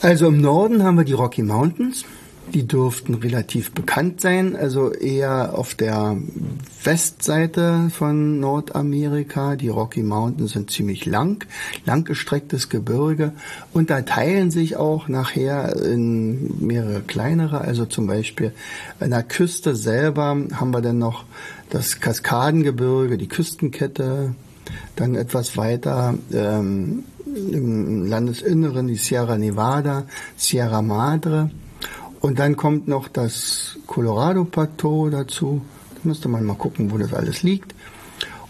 Also 0.01 0.29
im 0.29 0.41
Norden 0.41 0.83
haben 0.83 0.97
wir 0.97 1.05
die 1.05 1.13
Rocky 1.13 1.43
Mountains. 1.43 2.05
Die 2.53 2.69
dürften 2.69 3.15
relativ 3.15 3.73
bekannt 3.73 4.21
sein, 4.21 4.55
also 4.55 4.93
eher 4.93 5.59
auf 5.59 5.75
der 5.75 6.17
Westseite 6.85 7.89
von 7.91 8.39
Nordamerika. 8.39 9.57
Die 9.57 9.69
Rocky 9.69 10.03
Mountains 10.03 10.53
sind 10.53 10.71
ziemlich 10.71 11.07
lang, 11.07 11.45
langgestrecktes 11.85 12.69
Gebirge. 12.69 13.33
Und 13.73 13.91
da 13.91 14.03
teilen 14.03 14.51
sich 14.51 14.77
auch 14.77 15.09
nachher 15.09 15.75
in 15.77 16.65
mehrere 16.65 17.01
kleinere, 17.01 17.61
also 17.63 17.87
zum 17.87 18.07
Beispiel 18.07 18.53
an 19.01 19.11
der 19.11 19.23
Küste 19.23 19.75
selber 19.75 20.37
haben 20.55 20.71
wir 20.71 20.83
dann 20.83 20.99
noch 20.99 21.25
das 21.71 21.99
Kaskadengebirge, 22.01 23.19
die 23.19 23.29
Küstenkette, 23.29 24.35
dann 24.97 25.15
etwas 25.15 25.57
weiter 25.57 26.15
ähm, 26.33 27.05
im 27.27 28.07
Landesinneren 28.07 28.87
die 28.87 28.97
Sierra 28.97 29.39
Nevada, 29.39 30.05
Sierra 30.37 30.83
Madre 30.83 31.51
und 32.25 32.39
dann 32.39 32.57
kommt 32.57 32.89
noch 32.89 33.09
das 33.09 33.77
Colorado-Plateau 33.87 35.11
dazu. 35.11 35.61
Da 35.97 36.01
müsste 36.09 36.29
man 36.31 36.43
mal 36.45 36.55
gucken, 36.55 36.91
wo 36.91 36.97
das 36.97 37.13
alles 37.13 37.43
liegt. 37.43 37.75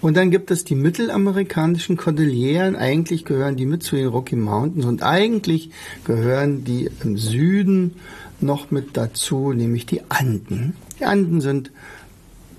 Und 0.01 0.17
dann 0.17 0.31
gibt 0.31 0.53
es 0.53 0.63
die 0.63 0.77
mittelamerikanischen 0.77 1.97
Kordilleren. 1.97 2.77
Eigentlich 2.77 3.25
gehören 3.25 3.57
die 3.57 3.67
mit 3.67 3.83
zu 3.83 3.97
den 3.97 4.07
Rocky 4.07 4.37
Mountains 4.37 4.87
und 4.87 5.03
eigentlich 5.03 5.71
gehören 6.05 6.63
die 6.63 6.89
im 7.03 7.19
Süden 7.19 7.97
noch 8.41 8.71
mit 8.71 8.97
dazu, 8.97 9.53
nämlich 9.53 9.87
die 9.87 10.03
Anden. 10.09 10.77
Die 11.01 11.05
Anden 11.05 11.41
sind 11.41 11.73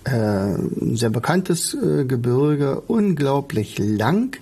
äh, 0.03 0.09
ein 0.11 0.97
sehr 0.97 1.11
bekanntes 1.11 1.75
äh, 1.75 2.03
Gebirge, 2.03 2.81
unglaublich 2.87 3.77
lang 3.79 4.37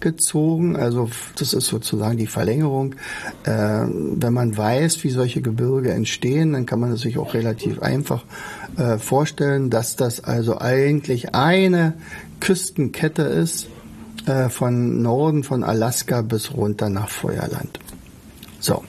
gezogen. 0.00 0.76
Also 0.76 1.10
das 1.38 1.52
ist 1.52 1.66
sozusagen 1.66 2.16
die 2.16 2.26
Verlängerung. 2.26 2.94
Äh, 3.44 3.50
wenn 3.50 4.32
man 4.32 4.56
weiß, 4.56 5.04
wie 5.04 5.10
solche 5.10 5.42
Gebirge 5.42 5.92
entstehen, 5.92 6.52
dann 6.52 6.66
kann 6.66 6.80
man 6.80 6.92
es 6.92 7.00
sich 7.00 7.18
auch 7.18 7.34
relativ 7.34 7.82
einfach 7.82 8.24
äh, 8.76 8.98
vorstellen, 8.98 9.70
dass 9.70 9.96
das 9.96 10.22
also 10.22 10.60
eigentlich 10.60 11.34
eine 11.34 11.94
Küstenkette 12.40 13.22
ist 13.22 13.68
äh, 14.26 14.48
von 14.48 15.02
Norden 15.02 15.44
von 15.44 15.64
Alaska 15.64 16.22
bis 16.22 16.54
runter 16.54 16.88
nach 16.90 17.08
Feuerland. 17.08 17.78
So. 18.60 18.82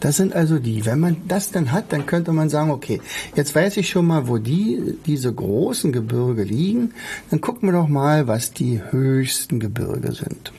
Das 0.00 0.16
sind 0.16 0.34
also 0.34 0.58
die. 0.58 0.86
Wenn 0.86 1.00
man 1.00 1.16
das 1.28 1.50
dann 1.50 1.72
hat, 1.72 1.92
dann 1.92 2.06
könnte 2.06 2.32
man 2.32 2.48
sagen, 2.48 2.70
okay, 2.70 3.00
jetzt 3.34 3.54
weiß 3.54 3.76
ich 3.76 3.88
schon 3.88 4.06
mal, 4.06 4.28
wo 4.28 4.38
die, 4.38 4.96
diese 5.06 5.32
großen 5.32 5.92
Gebirge 5.92 6.42
liegen. 6.42 6.92
Dann 7.30 7.40
gucken 7.40 7.68
wir 7.68 7.72
doch 7.72 7.88
mal, 7.88 8.26
was 8.26 8.52
die 8.52 8.80
höchsten 8.90 9.60
Gebirge 9.60 10.12
sind. 10.12 10.52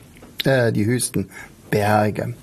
Äh, 0.46 0.72
die 0.72 0.86
höchsten 0.86 1.30
Berge. 1.70 2.34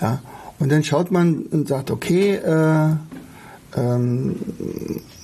Ja. 0.00 0.20
Und 0.58 0.70
dann 0.70 0.84
schaut 0.84 1.10
man 1.10 1.42
und 1.50 1.68
sagt, 1.68 1.90
okay, 1.90 2.36
äh, 2.36 2.90
ähm, 3.76 4.36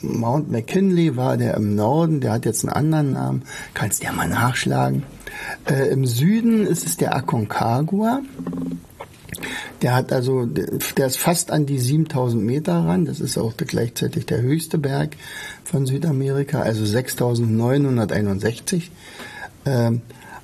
Mount 0.02 0.50
McKinley 0.50 1.16
war 1.16 1.36
der 1.36 1.54
im 1.54 1.74
Norden, 1.74 2.20
der 2.20 2.32
hat 2.32 2.44
jetzt 2.44 2.64
einen 2.64 2.72
anderen 2.72 3.12
Namen. 3.12 3.42
Kannst 3.74 4.02
du 4.02 4.06
ja 4.06 4.12
mal 4.12 4.28
nachschlagen. 4.28 5.04
Äh, 5.68 5.90
Im 5.90 6.06
Süden 6.06 6.66
ist 6.66 6.86
es 6.86 6.96
der 6.96 7.14
Aconcagua. 7.14 8.20
Der 9.82 9.94
hat 9.94 10.12
also, 10.12 10.46
der 10.46 11.06
ist 11.06 11.18
fast 11.18 11.50
an 11.50 11.66
die 11.66 11.78
7000 11.78 12.42
Meter 12.42 12.74
ran. 12.74 13.06
Das 13.06 13.20
ist 13.20 13.38
auch 13.38 13.54
gleichzeitig 13.56 14.26
der 14.26 14.42
höchste 14.42 14.78
Berg 14.78 15.16
von 15.64 15.86
Südamerika, 15.86 16.60
also 16.60 16.84
6961. 16.84 18.90
Ähm, 19.66 20.02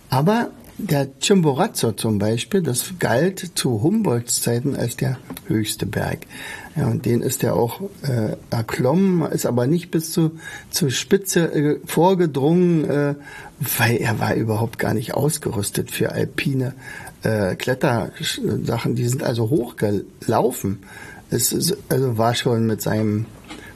aber 0.09 0.51
der 0.79 1.09
Chimborazo 1.21 1.93
zum 1.93 2.19
Beispiel, 2.19 2.63
das 2.63 2.95
galt 2.99 3.53
zu 3.55 3.83
Humboldts 3.83 4.43
Zeiten 4.43 4.77
als 4.77 4.97
der 4.97 5.19
höchste 5.47 5.87
Berg. 5.87 6.27
Ja, 6.77 6.89
und 6.89 7.07
den 7.07 7.23
ist 7.23 7.43
er 7.43 7.57
auch 7.57 7.81
äh, 8.03 8.37
erklommen, 8.51 9.31
ist 9.33 9.47
aber 9.47 9.67
nicht 9.67 9.91
bis 9.91 10.13
zu, 10.13 10.33
zur 10.71 10.91
Spitze 10.91 11.53
äh, 11.53 11.81
vorgedrungen, 11.87 12.85
äh, 12.85 13.15
weil 13.79 13.97
er 13.97 14.21
war 14.21 14.35
überhaupt 14.35 14.79
gar 14.79 14.93
nicht 14.93 15.15
ausgerüstet 15.15 15.91
für 15.91 16.13
alpine 16.13 16.75
äh, 17.27 17.57
Klettersachen, 17.57 18.95
die 18.95 19.09
sind 19.09 19.25
also 19.25 19.51
hochgelaufen. 19.51 20.79
Es 21.29 21.53
ist, 21.53 21.77
also 21.89 22.19
war 22.19 22.35
schon 22.35 22.67
mit 22.67 22.81
seinem 22.81 23.27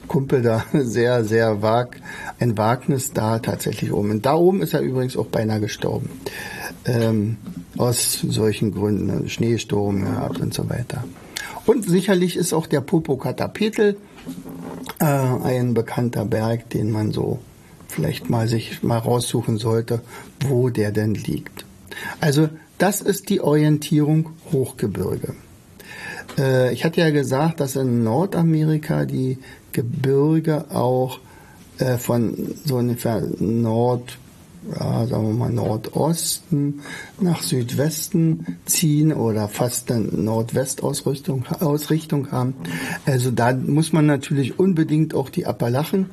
Kumpel 0.07 0.43
da 0.43 0.65
sehr, 0.73 1.25
sehr 1.25 1.61
wag, 1.61 1.97
ein 2.39 2.57
Wagnis 2.57 3.13
da 3.13 3.41
tatsächlich 3.41 3.93
oben. 3.93 4.11
Und 4.13 4.27
da 4.27 4.35
oben 4.35 4.63
ist 4.63 4.73
er 4.73 4.81
übrigens 4.81 5.17
auch 5.17 5.27
beinahe 5.27 5.61
gestorben. 5.61 6.11
Ähm, 6.85 7.37
aus 7.77 8.21
solchen 8.21 8.73
Gründen, 8.73 9.29
Schneesturm 9.29 10.05
gehabt 10.05 10.41
und 10.41 10.55
so 10.55 10.69
weiter. 10.71 11.05
Und 11.67 11.89
sicherlich 11.89 12.37
ist 12.37 12.53
auch 12.53 12.67
der 12.67 12.81
Popocatépetl 12.81 13.97
äh, 15.01 15.05
ein 15.05 15.75
bekannter 15.75 16.25
Berg, 16.25 16.71
den 16.71 16.91
man 16.91 17.13
so 17.13 17.41
vielleicht 17.89 18.31
mal 18.31 18.49
sich 18.49 18.83
mal 18.83 18.99
raussuchen 18.99 19.59
sollte, 19.59 20.01
wo 20.47 20.71
der 20.71 20.93
denn 20.93 21.15
liegt. 21.15 21.65
Also 22.21 22.49
das 22.81 23.03
ist 23.03 23.29
die 23.29 23.41
Orientierung 23.41 24.31
Hochgebirge. 24.53 25.35
Äh, 26.39 26.73
ich 26.73 26.85
hatte 26.85 27.01
ja 27.01 27.11
gesagt, 27.11 27.61
dass 27.61 27.77
in 27.77 28.03
Nordamerika 28.03 29.05
die 29.05 29.39
Gebirge 29.73 30.71
auch 30.71 31.21
äh, 31.79 31.99
von 31.99 32.55
so 32.65 32.77
ungefähr 32.77 33.23
Nord, 33.39 34.19
ja, 34.79 35.07
sagen 35.07 35.27
wir 35.27 35.35
mal 35.35 35.51
Nordosten 35.51 36.81
nach 37.21 37.43
Südwesten 37.43 38.59
ziehen 38.65 39.13
oder 39.13 39.49
fast 39.49 39.91
eine 39.93 40.05
Nordwestausrichtung 40.05 41.47
Ausrichtung 41.61 42.33
haben. 42.33 42.55
Also 43.05 43.31
da 43.31 43.53
muss 43.55 43.93
man 43.93 44.07
natürlich 44.07 44.59
unbedingt 44.59 45.15
auch 45.15 45.29
die 45.29 45.47
Appalachen 45.47 46.11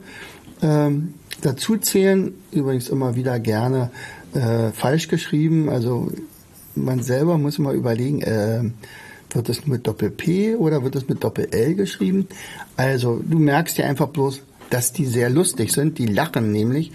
ähm, 0.61 1.13
dazu 1.41 1.77
zählen. 1.77 2.33
Übrigens 2.51 2.89
immer 2.89 3.15
wieder 3.15 3.39
gerne 3.39 3.89
äh, 4.33 4.71
falsch 4.71 5.07
geschrieben. 5.07 5.69
Also 5.69 6.11
man 6.83 7.03
selber 7.03 7.37
muss 7.37 7.59
mal 7.59 7.75
überlegen, 7.75 8.21
äh, 8.21 8.63
wird 9.33 9.49
es 9.49 9.67
mit 9.67 9.85
Doppel-P 9.87 10.55
oder 10.55 10.83
wird 10.83 10.95
es 10.95 11.07
mit 11.07 11.23
Doppel-L 11.23 11.75
geschrieben? 11.75 12.27
Also 12.75 13.21
du 13.23 13.39
merkst 13.39 13.77
ja 13.77 13.85
einfach 13.85 14.07
bloß, 14.07 14.41
dass 14.69 14.93
die 14.93 15.05
sehr 15.05 15.29
lustig 15.29 15.71
sind. 15.71 15.97
Die 15.97 16.07
lachen 16.07 16.51
nämlich. 16.51 16.91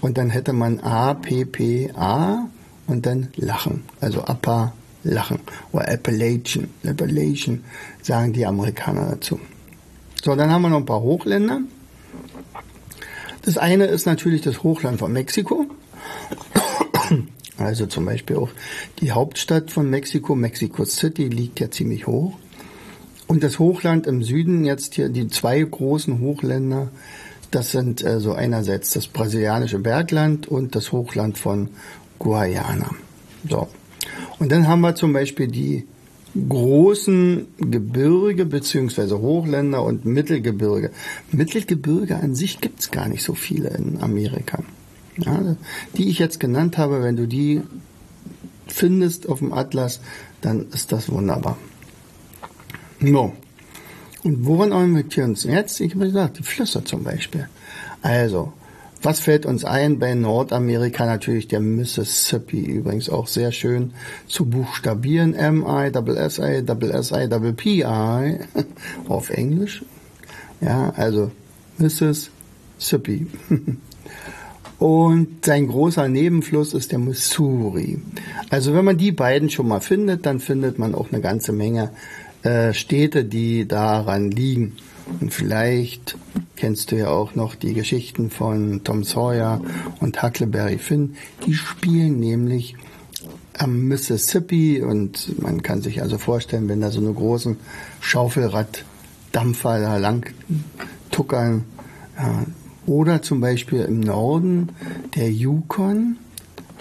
Und 0.00 0.18
dann 0.18 0.30
hätte 0.30 0.52
man 0.52 0.80
A, 0.80 1.14
P, 1.14 1.44
P, 1.44 1.90
A 1.96 2.48
und 2.86 3.06
dann 3.06 3.28
lachen. 3.36 3.84
Also 4.00 4.24
Appa, 4.24 4.72
lachen. 5.04 5.40
Oder 5.72 5.88
Appalachian. 5.92 6.68
Appalachian 6.86 7.64
sagen 8.02 8.32
die 8.32 8.46
Amerikaner 8.46 9.10
dazu. 9.10 9.40
So, 10.22 10.34
dann 10.34 10.50
haben 10.50 10.62
wir 10.62 10.68
noch 10.68 10.78
ein 10.78 10.86
paar 10.86 11.00
Hochländer. 11.00 11.60
Das 13.42 13.56
eine 13.56 13.86
ist 13.86 14.06
natürlich 14.06 14.42
das 14.42 14.62
Hochland 14.62 14.98
von 14.98 15.12
Mexiko. 15.12 15.66
Also 17.58 17.86
zum 17.86 18.04
Beispiel 18.04 18.36
auch 18.36 18.50
die 19.00 19.12
Hauptstadt 19.12 19.70
von 19.70 19.90
Mexiko, 19.90 20.34
Mexico 20.34 20.84
City, 20.84 21.28
liegt 21.28 21.60
ja 21.60 21.70
ziemlich 21.70 22.06
hoch. 22.06 22.38
Und 23.26 23.42
das 23.42 23.58
Hochland 23.58 24.06
im 24.06 24.22
Süden, 24.22 24.64
jetzt 24.64 24.94
hier 24.94 25.08
die 25.10 25.28
zwei 25.28 25.60
großen 25.60 26.20
Hochländer, 26.20 26.88
das 27.50 27.72
sind 27.72 28.04
also 28.04 28.32
einerseits 28.32 28.90
das 28.90 29.06
brasilianische 29.06 29.78
Bergland 29.78 30.48
und 30.48 30.74
das 30.74 30.92
Hochland 30.92 31.36
von 31.36 31.68
Guayana. 32.18 32.90
So. 33.48 33.68
Und 34.38 34.52
dann 34.52 34.68
haben 34.68 34.80
wir 34.80 34.94
zum 34.94 35.12
Beispiel 35.12 35.48
die 35.48 35.86
großen 36.48 37.46
Gebirge 37.58 38.44
beziehungsweise 38.44 39.18
Hochländer 39.18 39.82
und 39.82 40.04
Mittelgebirge. 40.04 40.90
Mittelgebirge 41.32 42.16
an 42.16 42.34
sich 42.34 42.60
gibt's 42.60 42.90
gar 42.90 43.08
nicht 43.08 43.22
so 43.22 43.34
viele 43.34 43.70
in 43.70 43.98
Amerika. 44.00 44.62
Ja, 45.18 45.56
die 45.96 46.08
ich 46.08 46.18
jetzt 46.18 46.40
genannt 46.40 46.78
habe, 46.78 47.02
wenn 47.02 47.16
du 47.16 47.26
die 47.26 47.62
findest 48.66 49.28
auf 49.28 49.40
dem 49.40 49.52
Atlas, 49.52 50.00
dann 50.40 50.68
ist 50.72 50.92
das 50.92 51.10
wunderbar. 51.10 51.58
No. 53.00 53.32
Und 54.22 54.46
woran 54.46 54.72
orientieren 54.72 55.10
wir 55.10 55.24
uns 55.24 55.44
jetzt? 55.44 55.80
Ich 55.80 55.94
habe 55.94 56.06
gesagt, 56.06 56.38
die 56.38 56.42
Flüsse 56.42 56.84
zum 56.84 57.04
Beispiel. 57.04 57.48
Also, 58.02 58.52
was 59.02 59.20
fällt 59.20 59.46
uns 59.46 59.64
ein 59.64 60.00
bei 60.00 60.14
Nordamerika? 60.14 61.06
Natürlich 61.06 61.46
der 61.48 61.60
Mississippi, 61.60 62.60
übrigens 62.60 63.08
auch 63.08 63.28
sehr 63.28 63.52
schön 63.52 63.92
zu 64.26 64.44
buchstabieren. 64.46 65.34
M-I-S-S-I-S-I-P-I 65.34 66.28
auf 69.08 69.30
Englisch. 69.30 69.84
Ja, 70.60 70.90
also 70.96 71.30
Mississippi. 71.78 73.28
Und 74.78 75.44
sein 75.44 75.66
großer 75.66 76.08
Nebenfluss 76.08 76.72
ist 76.72 76.92
der 76.92 77.00
Missouri. 77.00 78.00
Also 78.48 78.74
wenn 78.74 78.84
man 78.84 78.96
die 78.96 79.10
beiden 79.10 79.50
schon 79.50 79.66
mal 79.68 79.80
findet, 79.80 80.24
dann 80.24 80.38
findet 80.38 80.78
man 80.78 80.94
auch 80.94 81.10
eine 81.10 81.20
ganze 81.20 81.52
Menge 81.52 81.90
äh, 82.44 82.72
Städte, 82.72 83.24
die 83.24 83.66
daran 83.66 84.30
liegen. 84.30 84.76
Und 85.20 85.32
vielleicht 85.34 86.16
kennst 86.54 86.92
du 86.92 86.96
ja 86.96 87.08
auch 87.08 87.34
noch 87.34 87.54
die 87.54 87.74
Geschichten 87.74 88.30
von 88.30 88.84
Tom 88.84 89.02
Sawyer 89.02 89.60
und 90.00 90.22
Huckleberry 90.22 90.78
Finn. 90.78 91.16
Die 91.46 91.54
spielen 91.54 92.20
nämlich 92.20 92.76
am 93.54 93.88
Mississippi 93.88 94.82
und 94.82 95.42
man 95.42 95.62
kann 95.62 95.82
sich 95.82 96.02
also 96.02 96.18
vorstellen, 96.18 96.68
wenn 96.68 96.80
da 96.80 96.90
so 96.90 97.00
eine 97.00 97.12
großen 97.12 97.56
Schaufelraddampfer 98.00 99.80
da 99.80 99.96
lang 99.96 100.32
tuckern. 101.10 101.64
Ja, 102.16 102.44
oder 102.88 103.22
zum 103.22 103.40
Beispiel 103.40 103.82
im 103.82 104.00
Norden 104.00 104.70
der 105.14 105.30
Yukon. 105.30 106.16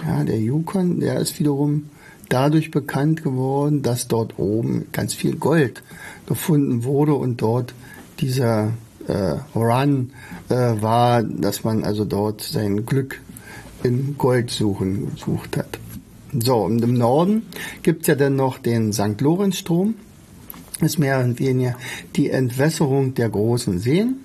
Ja, 0.05 0.23
der 0.23 0.39
Yukon, 0.39 0.99
der 0.99 1.19
ist 1.19 1.39
wiederum 1.39 1.89
dadurch 2.29 2.71
bekannt 2.71 3.23
geworden, 3.23 3.81
dass 3.81 4.07
dort 4.07 4.39
oben 4.39 4.87
ganz 4.91 5.13
viel 5.13 5.35
Gold 5.35 5.83
gefunden 6.25 6.83
wurde 6.83 7.13
und 7.13 7.41
dort 7.41 7.73
dieser 8.19 8.73
äh, 9.07 9.35
Run 9.55 10.11
äh, 10.49 10.55
war, 10.55 11.23
dass 11.23 11.63
man 11.63 11.83
also 11.83 12.05
dort 12.05 12.41
sein 12.41 12.85
Glück 12.85 13.21
in 13.83 14.17
Gold 14.17 14.49
suchen 14.49 15.13
gesucht 15.13 15.57
hat. 15.57 15.79
So, 16.37 16.57
und 16.57 16.81
im 16.83 16.93
Norden 16.93 17.43
gibt's 17.83 18.07
ja 18.07 18.15
dann 18.15 18.35
noch 18.35 18.59
den 18.59 18.93
St. 18.93 19.19
Lorenzstrom. 19.19 19.95
Ist 20.79 20.99
mehr 20.99 21.19
und 21.19 21.39
weniger 21.39 21.75
die 22.15 22.29
Entwässerung 22.29 23.15
der 23.15 23.29
großen 23.29 23.79
Seen. 23.79 24.17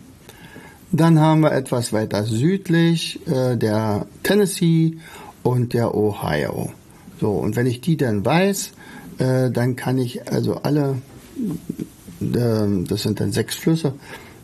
Dann 0.93 1.19
haben 1.19 1.41
wir 1.41 1.53
etwas 1.53 1.95
weiter 1.95 2.25
südlich 2.25 3.27
äh, 3.27 3.57
der 3.57 4.07
Tennessee 4.23 4.99
und 5.43 5.73
der 5.73 5.95
Ohio. 5.95 6.71
So, 7.19 7.31
und 7.31 7.57
wenn 7.57 7.67
ich 7.67 7.81
die 7.81 7.97
dann 7.97 8.25
weiß, 8.25 8.73
äh, 9.19 9.51
dann 9.51 9.75
kann 9.75 9.97
ich 9.97 10.31
also 10.31 10.57
alle, 10.57 10.99
äh, 12.21 12.85
das 12.87 13.03
sind 13.03 13.21
dann 13.21 13.33
sechs 13.33 13.55
Flüsse, 13.55 13.95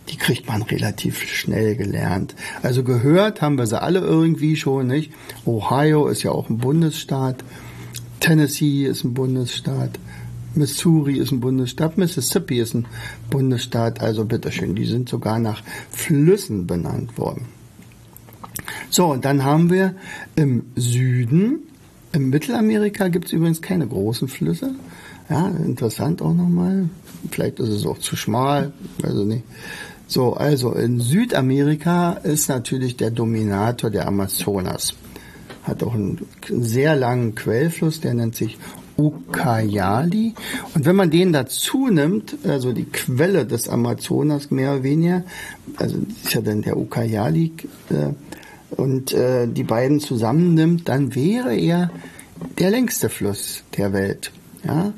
die 0.08 0.16
kriegt 0.16 0.48
man 0.48 0.62
relativ 0.62 1.22
schnell 1.22 1.76
gelernt. 1.76 2.34
Also 2.62 2.82
gehört 2.82 3.42
haben 3.42 3.58
wir 3.58 3.66
sie 3.66 3.80
alle 3.80 4.00
irgendwie 4.00 4.56
schon, 4.56 4.86
nicht? 4.86 5.12
Ohio 5.44 6.08
ist 6.08 6.22
ja 6.22 6.30
auch 6.30 6.48
ein 6.48 6.56
Bundesstaat, 6.56 7.44
Tennessee 8.20 8.86
ist 8.86 9.04
ein 9.04 9.12
Bundesstaat, 9.12 9.98
Missouri 10.54 11.18
ist 11.18 11.30
ein 11.30 11.40
Bundesstaat, 11.40 11.98
Mississippi 11.98 12.58
ist 12.58 12.74
ein 12.74 12.86
Bundesstaat, 13.30 14.00
also 14.00 14.24
bitteschön, 14.24 14.74
die 14.74 14.86
sind 14.86 15.08
sogar 15.08 15.38
nach 15.38 15.62
Flüssen 15.90 16.66
benannt 16.66 17.18
worden. 17.18 17.46
So, 18.90 19.06
und 19.06 19.24
dann 19.24 19.44
haben 19.44 19.70
wir 19.70 19.94
im 20.34 20.64
Süden, 20.74 21.60
im 22.12 22.30
Mittelamerika 22.30 23.08
gibt 23.08 23.26
es 23.26 23.32
übrigens 23.32 23.60
keine 23.60 23.86
großen 23.86 24.28
Flüsse. 24.28 24.74
Ja, 25.28 25.48
interessant 25.48 26.22
auch 26.22 26.34
nochmal. 26.34 26.88
Vielleicht 27.30 27.60
ist 27.60 27.68
es 27.68 27.86
auch 27.86 27.98
zu 27.98 28.16
schmal, 28.16 28.72
also 29.02 29.24
nicht. 29.24 29.44
So, 30.06 30.32
also 30.32 30.72
in 30.72 31.00
Südamerika 31.00 32.12
ist 32.12 32.48
natürlich 32.48 32.96
der 32.96 33.10
Dominator 33.10 33.90
der 33.90 34.08
Amazonas. 34.08 34.94
Hat 35.64 35.82
auch 35.82 35.92
einen 35.92 36.18
sehr 36.48 36.96
langen 36.96 37.34
Quellfluss, 37.34 38.00
der 38.00 38.14
nennt 38.14 38.34
sich 38.34 38.56
Ucayali. 38.98 40.34
Und 40.74 40.84
wenn 40.84 40.96
man 40.96 41.10
den 41.10 41.32
dazu 41.32 41.86
nimmt, 41.88 42.36
also 42.44 42.72
die 42.72 42.84
Quelle 42.84 43.46
des 43.46 43.68
Amazonas 43.68 44.50
mehr 44.50 44.72
oder 44.72 44.82
weniger, 44.82 45.24
also 45.76 45.96
ist 46.22 46.34
ja 46.34 46.40
dann 46.40 46.62
der 46.62 46.76
Ucayali, 46.76 47.52
äh, 47.90 48.10
und 48.70 49.12
äh, 49.12 49.46
die 49.46 49.64
beiden 49.64 50.00
zusammennimmt, 50.00 50.88
dann 50.88 51.14
wäre 51.14 51.56
er 51.56 51.90
der 52.58 52.70
längste 52.70 53.08
Fluss 53.08 53.62
der 53.76 53.92
Welt. 53.92 54.30
Ja, 54.64 54.92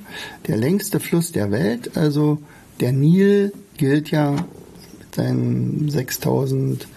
der 0.46 0.56
längste 0.56 1.00
Fluss 1.00 1.32
der 1.32 1.50
Welt, 1.50 1.96
also 1.96 2.38
der 2.80 2.92
Nil 2.92 3.52
gilt 3.76 4.10
ja 4.10 4.30
mit 4.30 5.14
seinen 5.14 5.88
6000, 5.90 6.88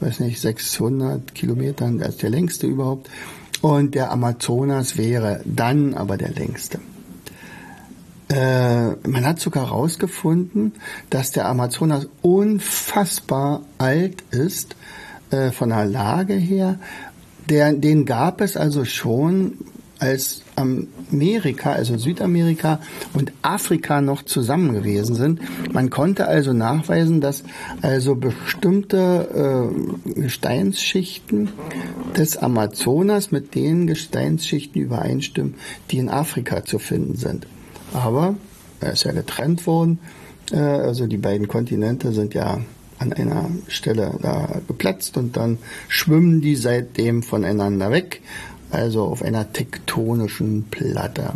weiß 0.00 0.20
nicht, 0.20 0.38
600 0.38 1.34
Kilometern 1.34 2.02
als 2.02 2.18
der 2.18 2.30
längste 2.30 2.66
überhaupt. 2.66 3.08
Und 3.60 3.94
der 3.94 4.10
Amazonas 4.10 4.96
wäre 4.96 5.42
dann 5.44 5.94
aber 5.94 6.16
der 6.16 6.30
längste. 6.30 6.78
Äh, 8.28 8.90
man 9.08 9.26
hat 9.26 9.40
sogar 9.40 9.66
herausgefunden, 9.66 10.72
dass 11.10 11.32
der 11.32 11.46
Amazonas 11.46 12.06
unfassbar 12.22 13.62
alt 13.78 14.22
ist, 14.30 14.76
äh, 15.30 15.50
von 15.50 15.70
der 15.70 15.84
Lage 15.84 16.34
her. 16.34 16.78
Der, 17.48 17.72
den 17.72 18.06
gab 18.06 18.40
es 18.40 18.56
also 18.56 18.84
schon 18.84 19.58
als 20.00 20.42
Amerika, 20.56 21.72
also 21.72 21.96
Südamerika 21.96 22.80
und 23.12 23.32
Afrika 23.42 24.00
noch 24.00 24.22
zusammen 24.22 24.72
gewesen 24.72 25.14
sind. 25.14 25.40
Man 25.72 25.90
konnte 25.90 26.26
also 26.26 26.52
nachweisen, 26.52 27.20
dass 27.20 27.44
also 27.82 28.16
bestimmte 28.16 29.70
äh, 30.06 30.20
Gesteinsschichten 30.20 31.50
des 32.16 32.36
Amazonas 32.38 33.30
mit 33.30 33.54
den 33.54 33.86
Gesteinsschichten 33.86 34.80
übereinstimmen, 34.80 35.54
die 35.90 35.98
in 35.98 36.08
Afrika 36.08 36.64
zu 36.64 36.78
finden 36.78 37.16
sind. 37.16 37.46
Aber 37.92 38.34
er 38.80 38.92
ist 38.92 39.04
ja 39.04 39.12
getrennt 39.12 39.66
worden. 39.66 39.98
Äh, 40.50 40.56
also 40.56 41.06
die 41.06 41.18
beiden 41.18 41.46
Kontinente 41.46 42.12
sind 42.12 42.34
ja 42.34 42.60
an 42.98 43.12
einer 43.14 43.50
Stelle 43.68 44.18
da 44.20 44.60
geplatzt 44.66 45.16
und 45.16 45.36
dann 45.36 45.58
schwimmen 45.88 46.42
die 46.42 46.54
seitdem 46.54 47.22
voneinander 47.22 47.90
weg 47.90 48.20
also 48.70 49.04
auf 49.04 49.22
einer 49.22 49.52
tektonischen 49.52 50.64
Platte. 50.70 51.34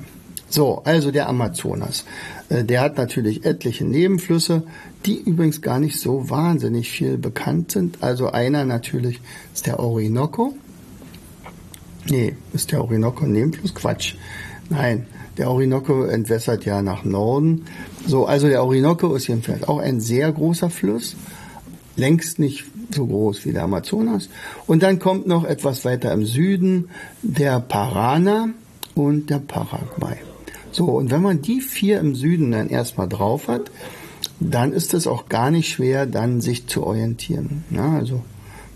So, 0.49 0.83
also 0.85 1.11
der 1.11 1.29
Amazonas. 1.29 2.05
Äh, 2.49 2.65
der 2.65 2.81
hat 2.81 2.97
natürlich 2.97 3.45
etliche 3.45 3.85
Nebenflüsse, 3.85 4.63
die 5.05 5.19
übrigens 5.19 5.63
gar 5.63 5.81
nicht 5.81 5.99
so 5.99 6.31
wahnsinnig 6.31 6.91
viel 6.91 7.19
bekannt 7.19 7.73
sind. 7.73 8.03
Also 8.03 8.31
einer 8.31 8.65
natürlich 8.65 9.21
ist 9.53 9.67
der 9.67 9.81
Orinoco. 9.81 10.55
Nee, 12.09 12.37
ist 12.53 12.71
der 12.71 12.83
Orinoco 12.83 13.25
ein 13.25 13.33
Nebenfluss? 13.33 13.75
Quatsch. 13.75 14.15
Nein, 14.71 15.07
der 15.39 15.51
Orinoco 15.51 16.05
entwässert 16.05 16.65
ja 16.65 16.83
nach 16.83 17.05
Norden. 17.05 17.65
So, 18.07 18.27
also 18.27 18.47
der 18.47 18.63
Orinoco 18.63 19.15
ist 19.15 19.27
jedenfalls 19.27 19.67
auch 19.67 19.79
ein 19.79 20.01
sehr 20.01 20.31
großer 20.31 20.71
Fluss. 20.71 21.17
Längst 21.97 22.39
nicht 22.39 22.65
so 22.91 23.07
groß 23.07 23.45
wie 23.45 23.53
der 23.53 23.63
Amazonas. 23.63 24.29
Und 24.67 24.83
dann 24.83 24.99
kommt 24.99 25.27
noch 25.27 25.45
etwas 25.45 25.85
weiter 25.85 26.13
im 26.13 26.25
Süden 26.25 26.89
der 27.23 27.61
Parana 27.61 28.49
und 28.95 29.31
der 29.31 29.39
Paraguay. 29.39 30.17
So, 30.73 30.87
und 30.87 31.11
wenn 31.11 31.23
man 31.23 31.41
die 31.41 31.61
vier 31.61 32.01
im 32.01 32.17
Süden 32.17 32.51
dann 32.51 32.69
erstmal 32.69 33.09
drauf 33.09 33.47
hat, 33.47 33.71
dann 34.41 34.73
ist 34.73 34.95
es 34.95 35.07
auch 35.07 35.29
gar 35.29 35.51
nicht 35.51 35.71
schwer, 35.71 36.07
dann 36.07 36.41
sich 36.41 36.67
zu 36.67 36.85
orientieren. 36.85 37.65
Ja, 37.71 37.93
also 37.93 38.23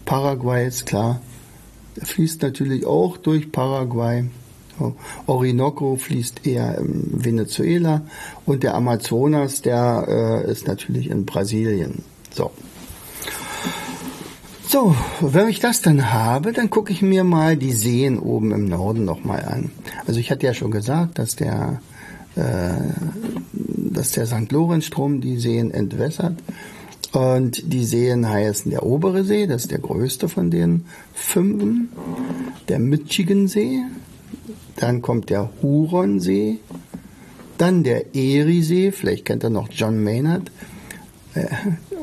Paraguay 0.05 0.67
ist 0.67 0.87
klar, 0.87 1.21
fließt 2.03 2.43
natürlich 2.43 2.87
auch 2.87 3.17
durch 3.17 3.51
Paraguay. 3.51 4.25
Orinoco 5.27 5.97
fließt 5.97 6.47
eher 6.47 6.79
in 6.79 7.25
Venezuela 7.25 8.03
und 8.47 8.63
der 8.63 8.75
Amazonas, 8.75 9.61
der 9.61 10.45
äh, 10.47 10.51
ist 10.51 10.69
natürlich 10.69 11.11
in 11.11 11.27
Brasilien. 11.27 12.05
So, 12.31 12.53
so, 14.69 14.95
wenn 15.21 15.49
ich 15.49 15.61
das 15.61 15.81
dann 15.81 16.13
habe, 16.13 16.53
dann 16.53 16.69
gucke 16.69 16.93
ich 16.93 17.01
mir 17.01 17.25
mal 17.25 17.57
die 17.57 17.73
Seen 17.73 18.19
oben 18.19 18.53
im 18.53 18.67
Norden 18.67 19.05
nochmal 19.05 19.45
an. 19.45 19.71
Also 20.07 20.21
ich 20.21 20.31
hatte 20.31 20.47
ja 20.47 20.53
schon 20.53 20.71
gesagt, 20.71 21.19
dass 21.19 21.37
der, 21.37 21.81
äh, 22.37 22.43
dass 23.53 24.13
der 24.13 24.27
St. 24.27 24.53
Lorenzstrom 24.53 25.21
die 25.21 25.39
Seen 25.39 25.71
entwässert. 25.71 26.35
Und 27.13 27.73
die 27.73 27.85
Seen 27.85 28.29
heißen 28.29 28.71
der 28.71 28.85
obere 28.85 29.25
See, 29.25 29.47
das 29.47 29.63
ist 29.63 29.71
der 29.71 29.79
größte 29.79 30.29
von 30.29 30.51
den 30.51 30.85
fünf, 31.15 31.89
der 32.69 32.79
Michigan 32.79 33.49
See, 33.49 33.81
dann 34.77 35.01
kommt 35.01 35.31
der 35.31 35.51
Huronsee, 35.63 36.59
Dann 37.57 37.83
der 37.83 38.15
Eriesee, 38.15 38.93
vielleicht 38.93 39.25
kennt 39.25 39.43
ihr 39.45 39.51
noch 39.51 39.69
John 39.73 40.05
Maynard. 40.05 40.53
Äh, 41.35 41.49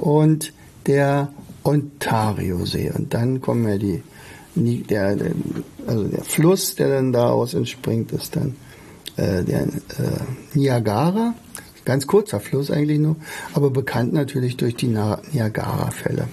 und 0.02 0.52
der 0.88 1.30
Ontariosee. 1.66 2.92
Und 2.92 3.14
dann 3.14 3.42
kommen 3.42 3.68
ja 3.68 3.78
die, 3.78 4.84
der, 4.84 5.18
also 5.86 6.04
der 6.06 6.24
Fluss, 6.24 6.76
der 6.76 6.90
dann 6.90 7.12
daraus 7.12 7.54
entspringt, 7.54 8.12
ist 8.12 8.36
dann 8.36 8.56
äh, 9.18 9.44
der 9.44 9.64
äh, 9.64 9.68
Niagara. 10.54 11.34
Ganz 11.84 12.08
kurzer 12.08 12.40
Fluss 12.40 12.72
eigentlich 12.72 13.00
nur, 13.00 13.16
aber 13.54 13.70
bekannt 13.70 14.12
natürlich 14.14 14.58
durch 14.58 14.76
die 14.76 14.88
Niagara-Fälle. 14.88 16.28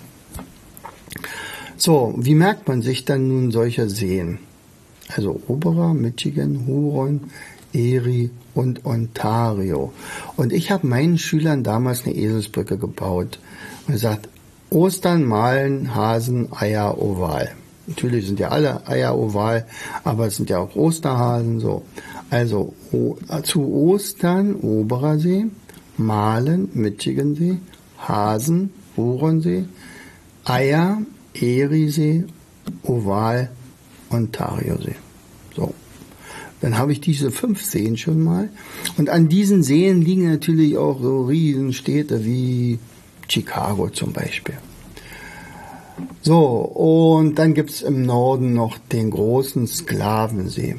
So, 1.77 2.15
wie 2.17 2.35
merkt 2.35 2.69
man 2.69 2.81
sich 2.81 3.05
dann 3.05 3.29
nun 3.29 3.51
solche 3.51 3.91
Seen? 3.91 4.39
Also 5.15 5.43
Oberer, 5.49 5.93
Michigan, 5.93 6.65
Huron, 6.67 7.25
Erie 7.75 8.31
und 8.55 8.87
Ontario. 8.87 9.93
Und 10.37 10.53
ich 10.53 10.71
habe 10.71 10.87
meinen 10.87 11.19
Schülern 11.19 11.65
damals 11.65 12.05
eine 12.05 12.15
Eselsbrücke 12.15 12.79
gebaut 12.79 13.39
und 13.87 13.95
gesagt, 13.95 14.29
Ostern 14.73 15.25
malen 15.25 15.95
Hasen 15.95 16.49
Eier 16.53 16.97
oval. 17.01 17.51
Natürlich 17.87 18.27
sind 18.27 18.41
ja 18.41 18.49
alle 18.49 18.87
Eier 18.87 19.19
oval, 19.19 19.67
aber 20.03 20.29
es 20.29 20.37
sind 20.37 20.49
ja 20.49 20.61
auch 20.61 20.75
Osterhasen 20.75 21.61
so. 21.61 21.83
Also 22.31 22.73
zu 23.43 23.61
Ostern 23.71 24.55
Oberer 24.55 25.19
See, 25.19 25.47
Malen 25.99 26.71
Michigansee, 26.73 27.59
Hasen 27.99 28.71
Huronsee, 28.97 29.65
Eier 30.45 31.03
Eriesee, 31.35 32.25
Oval 32.83 33.51
Ontariosee. 34.11 34.97
So. 35.55 35.75
Dann 36.63 36.79
habe 36.79 36.93
ich 36.93 37.01
diese 37.01 37.31
fünf 37.31 37.63
Seen 37.63 37.97
schon 37.97 38.23
mal. 38.23 38.49
Und 38.97 39.11
an 39.11 39.29
diesen 39.29 39.63
Seen 39.63 40.01
liegen 40.01 40.31
natürlich 40.31 40.79
auch 40.79 41.03
so 41.03 41.25
Riesenstädte 41.25 42.25
wie 42.25 42.79
Chicago 43.33 43.89
zum 43.89 44.13
Beispiel. 44.13 44.57
So, 46.23 46.39
und 46.39 47.37
dann 47.37 47.55
gibt 47.55 47.71
es 47.71 47.83
im 47.83 48.03
Norden 48.03 48.55
noch 48.55 48.79
den 48.79 49.11
großen 49.11 49.67
Sklavensee. 49.67 50.77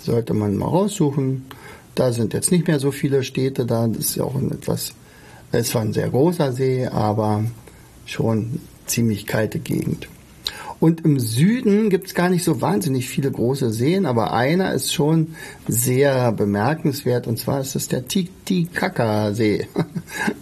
Sollte 0.00 0.34
man 0.34 0.56
mal 0.56 0.68
raussuchen. 0.68 1.46
Da 1.94 2.12
sind 2.12 2.34
jetzt 2.34 2.50
nicht 2.50 2.66
mehr 2.66 2.80
so 2.80 2.90
viele 2.90 3.22
Städte 3.24 3.66
da. 3.66 3.86
Das 3.86 3.98
ist 3.98 4.16
ja 4.16 4.24
auch 4.24 4.34
ein 4.34 4.50
etwas, 4.50 4.92
es 5.52 5.74
war 5.74 5.82
ein 5.82 5.92
sehr 5.92 6.10
großer 6.10 6.52
See, 6.52 6.86
aber 6.86 7.44
schon 8.04 8.60
ziemlich 8.86 9.26
kalte 9.26 9.58
Gegend. 9.58 10.08
Und 10.84 11.02
im 11.06 11.18
Süden 11.18 11.88
gibt 11.88 12.08
es 12.08 12.14
gar 12.14 12.28
nicht 12.28 12.44
so 12.44 12.60
wahnsinnig 12.60 13.08
viele 13.08 13.30
große 13.30 13.72
Seen, 13.72 14.04
aber 14.04 14.34
einer 14.34 14.74
ist 14.74 14.92
schon 14.92 15.28
sehr 15.66 16.30
bemerkenswert 16.30 17.26
und 17.26 17.38
zwar 17.38 17.62
ist 17.62 17.74
es 17.74 17.88
der 17.88 18.06
Titicaca-See. 18.06 19.66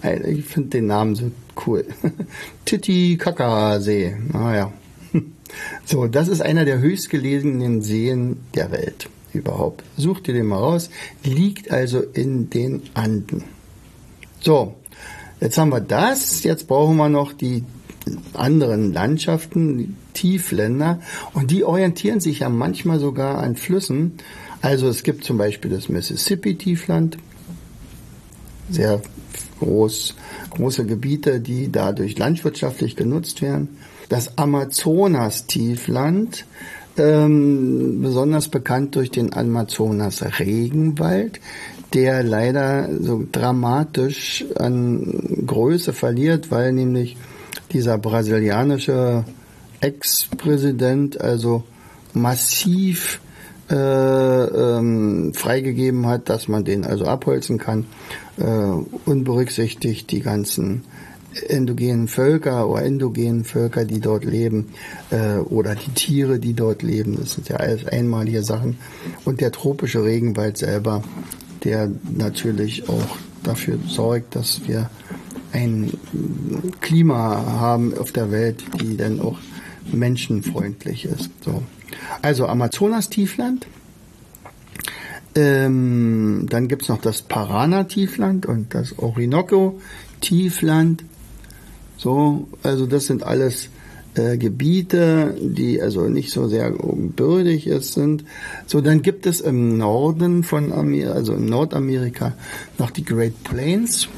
ich 0.26 0.44
finde 0.44 0.68
den 0.70 0.86
Namen 0.86 1.14
so 1.14 1.30
cool. 1.64 1.84
Titicaca-See. 2.64 4.16
Naja. 4.32 4.72
So, 5.84 6.08
das 6.08 6.26
ist 6.26 6.42
einer 6.42 6.64
der 6.64 6.80
höchstgelegenen 6.80 7.80
Seen 7.80 8.38
der 8.56 8.72
Welt 8.72 9.08
überhaupt. 9.32 9.84
Sucht 9.96 10.26
ihr 10.26 10.34
den 10.34 10.46
mal 10.46 10.58
raus. 10.58 10.90
Liegt 11.22 11.70
also 11.70 12.00
in 12.00 12.50
den 12.50 12.82
Anden. 12.94 13.44
So, 14.40 14.74
jetzt 15.40 15.56
haben 15.56 15.70
wir 15.70 15.80
das. 15.80 16.42
Jetzt 16.42 16.66
brauchen 16.66 16.96
wir 16.96 17.08
noch 17.08 17.32
die 17.32 17.62
anderen 18.34 18.92
Landschaften, 18.92 19.96
Tiefländer, 20.14 21.00
und 21.34 21.50
die 21.50 21.64
orientieren 21.64 22.20
sich 22.20 22.40
ja 22.40 22.48
manchmal 22.48 22.98
sogar 22.98 23.38
an 23.38 23.56
Flüssen. 23.56 24.12
Also 24.60 24.88
es 24.88 25.02
gibt 25.02 25.24
zum 25.24 25.38
Beispiel 25.38 25.70
das 25.70 25.88
Mississippi-Tiefland, 25.88 27.18
sehr 28.70 29.02
groß, 29.60 30.14
große 30.50 30.86
Gebiete, 30.86 31.40
die 31.40 31.70
dadurch 31.70 32.18
landwirtschaftlich 32.18 32.96
genutzt 32.96 33.42
werden. 33.42 33.68
Das 34.08 34.38
Amazonas-Tiefland, 34.38 36.46
ähm, 36.96 38.00
besonders 38.02 38.48
bekannt 38.48 38.96
durch 38.96 39.10
den 39.10 39.32
Amazonas-Regenwald, 39.32 41.40
der 41.94 42.22
leider 42.22 42.88
so 43.00 43.24
dramatisch 43.30 44.44
an 44.56 45.44
Größe 45.46 45.92
verliert, 45.92 46.50
weil 46.50 46.72
nämlich 46.72 47.16
dieser 47.72 47.98
brasilianische 47.98 49.24
Ex-Präsident 49.82 51.20
also 51.20 51.64
massiv 52.14 53.20
äh, 53.70 53.74
ähm, 53.74 55.32
freigegeben 55.34 56.06
hat, 56.06 56.28
dass 56.28 56.48
man 56.48 56.64
den 56.64 56.84
also 56.84 57.06
abholzen 57.06 57.58
kann, 57.58 57.86
äh, 58.38 58.44
unberücksichtigt 59.06 60.10
die 60.10 60.20
ganzen 60.20 60.84
endogenen 61.48 62.08
Völker 62.08 62.68
oder 62.68 62.82
endogenen 62.82 63.44
Völker, 63.44 63.84
die 63.84 64.00
dort 64.00 64.24
leben, 64.24 64.68
äh, 65.10 65.38
oder 65.38 65.74
die 65.74 65.90
Tiere, 65.90 66.38
die 66.38 66.54
dort 66.54 66.82
leben. 66.82 67.16
Das 67.18 67.32
sind 67.32 67.48
ja 67.48 67.56
alles 67.56 67.86
einmalige 67.86 68.42
Sachen. 68.42 68.76
Und 69.24 69.40
der 69.40 69.52
tropische 69.52 70.04
Regenwald 70.04 70.58
selber, 70.58 71.02
der 71.64 71.90
natürlich 72.14 72.88
auch 72.88 73.16
dafür 73.42 73.78
sorgt, 73.88 74.36
dass 74.36 74.60
wir 74.66 74.90
ein 75.52 75.92
Klima 76.80 77.44
haben 77.58 77.96
auf 77.96 78.12
der 78.12 78.30
Welt, 78.30 78.62
die 78.80 78.96
dann 78.96 79.20
auch 79.20 79.38
menschenfreundlich 79.90 81.04
ist. 81.04 81.30
So. 81.44 81.62
Also 82.20 82.46
Amazonas-Tiefland. 82.46 83.66
Ähm, 85.34 86.46
dann 86.50 86.68
gibt's 86.68 86.88
noch 86.88 87.00
das 87.00 87.22
Parana-Tiefland 87.22 88.44
und 88.46 88.74
das 88.74 88.98
Orinoco-Tiefland. 88.98 91.04
So, 91.96 92.48
also 92.62 92.86
das 92.86 93.06
sind 93.06 93.22
alles 93.22 93.70
äh, 94.14 94.36
Gebiete, 94.36 95.34
die 95.40 95.80
also 95.80 96.08
nicht 96.08 96.32
so 96.32 96.48
sehr 96.48 96.70
bürdig 96.70 97.70
sind. 97.80 98.24
So, 98.66 98.82
dann 98.82 99.00
gibt 99.00 99.24
es 99.26 99.40
im 99.40 99.78
Norden 99.78 100.44
von 100.44 100.70
Amerika, 100.72 101.12
also 101.12 101.34
in 101.34 101.46
Nordamerika, 101.46 102.34
noch 102.78 102.90
die 102.90 103.04
Great 103.04 103.42
Plains 103.42 104.08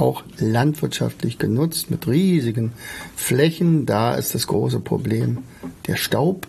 auch 0.00 0.22
landwirtschaftlich 0.38 1.38
genutzt 1.38 1.90
mit 1.90 2.06
riesigen 2.08 2.72
Flächen. 3.16 3.86
Da 3.86 4.14
ist 4.14 4.34
das 4.34 4.46
große 4.46 4.80
Problem 4.80 5.38
der 5.86 5.96
Staub. 5.96 6.46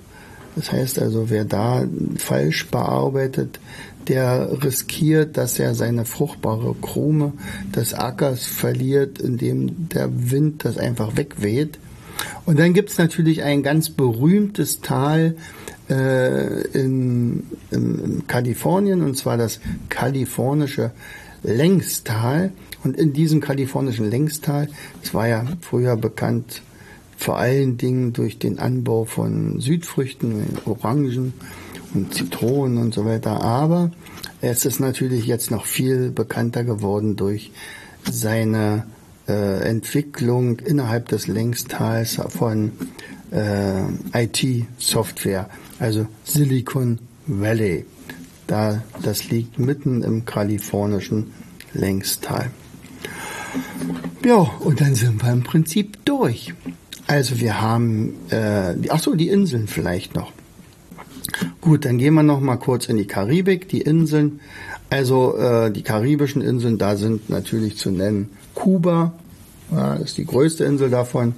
Das 0.56 0.72
heißt 0.72 1.00
also, 1.00 1.30
wer 1.30 1.46
da 1.46 1.86
falsch 2.18 2.68
bearbeitet, 2.68 3.60
der 4.08 4.64
riskiert, 4.64 5.38
dass 5.38 5.60
er 5.60 5.76
seine 5.76 6.06
fruchtbare 6.06 6.76
Krume 6.82 7.34
des 7.76 7.94
Ackers 7.94 8.46
verliert, 8.46 9.20
indem 9.20 9.90
der 9.90 10.32
Wind 10.32 10.66
das 10.66 10.78
einfach 10.78 11.16
wegweht. 11.18 11.80
Und 12.46 12.60
dann 12.60 12.74
gibt's 12.74 12.98
natürlich 12.98 13.44
ein 13.44 13.64
ganz 13.64 13.90
berühmtes 13.90 14.82
Tal 14.82 15.36
äh, 15.90 16.62
in, 16.78 17.44
in, 17.72 18.00
in 18.00 18.28
Kalifornien, 18.28 19.02
und 19.02 19.18
zwar 19.18 19.38
das 19.38 19.60
kalifornische 19.90 20.92
Längstal. 21.44 22.52
Und 22.84 22.98
in 22.98 23.14
diesem 23.14 23.42
kalifornischen 23.42 24.10
Längstal, 24.10 24.68
das 25.02 25.14
war 25.14 25.28
ja 25.28 25.46
früher 25.62 25.96
bekannt 25.96 26.62
vor 27.22 27.38
allen 27.38 27.78
Dingen 27.78 28.14
durch 28.14 28.40
den 28.40 28.58
Anbau 28.58 29.06
von 29.06 29.60
Südfrüchten, 29.60 30.58
Orangen 30.66 31.34
und 31.94 32.14
Zitronen 32.16 32.80
und 32.80 32.94
so 32.96 33.06
weiter. 33.06 33.42
Aber 33.44 33.92
es 34.42 34.66
ist 34.66 34.80
natürlich 34.80 35.28
jetzt 35.28 35.52
noch 35.52 35.66
viel 35.66 36.10
bekannter 36.10 36.64
geworden 36.64 37.16
durch 37.16 37.52
seine 38.10 38.88
äh, 39.28 39.62
Entwicklung 39.70 40.58
innerhalb 40.60 41.10
des 41.10 41.28
Längstals 41.28 42.20
von 42.30 42.72
äh, 43.30 43.84
IT-Software, 44.14 45.48
also 45.78 46.08
Silicon 46.24 46.98
Valley. 47.28 47.86
Da, 48.48 48.84
das 49.04 49.30
liegt 49.30 49.60
mitten 49.60 50.02
im 50.02 50.26
kalifornischen 50.26 51.32
Längstal. 51.74 52.50
Ja, 54.24 54.36
und 54.36 54.82
dann 54.82 54.96
sind 54.96 55.22
wir 55.24 55.32
im 55.32 55.44
Prinzip 55.44 56.06
durch. 56.06 56.54
Also 57.08 57.40
wir 57.40 57.62
haben, 57.62 58.14
äh, 58.30 58.76
ach 58.90 59.00
so, 59.00 59.16
die 59.16 59.30
Inseln 59.30 59.68
vielleicht 59.68 60.16
noch. 60.16 60.32
Gut, 61.60 61.86
dann 61.86 61.98
gehen 61.98 62.14
wir 62.14 62.24
noch 62.24 62.40
mal 62.40 62.58
kurz 62.58 62.88
in 62.88 62.98
die 62.98 63.08
Karibik, 63.08 63.68
die 63.68 63.82
Inseln. 63.82 64.40
Also 64.90 65.38
äh, 65.38 65.72
die 65.72 65.84
karibischen 65.84 66.42
Inseln, 66.42 66.78
da 66.78 66.96
sind 66.96 67.30
natürlich 67.30 67.78
zu 67.78 67.92
nennen 67.92 68.30
Kuba, 68.54 69.14
ja, 69.72 69.96
das 69.96 70.10
ist 70.10 70.18
die 70.18 70.26
größte 70.26 70.66
Insel 70.66 70.90
davon. 70.90 71.34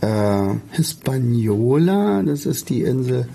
Äh, 0.00 0.54
Hispaniola, 0.72 2.22
das 2.22 2.44
ist 2.44 2.68
die 2.68 2.82
Insel, 2.82 3.26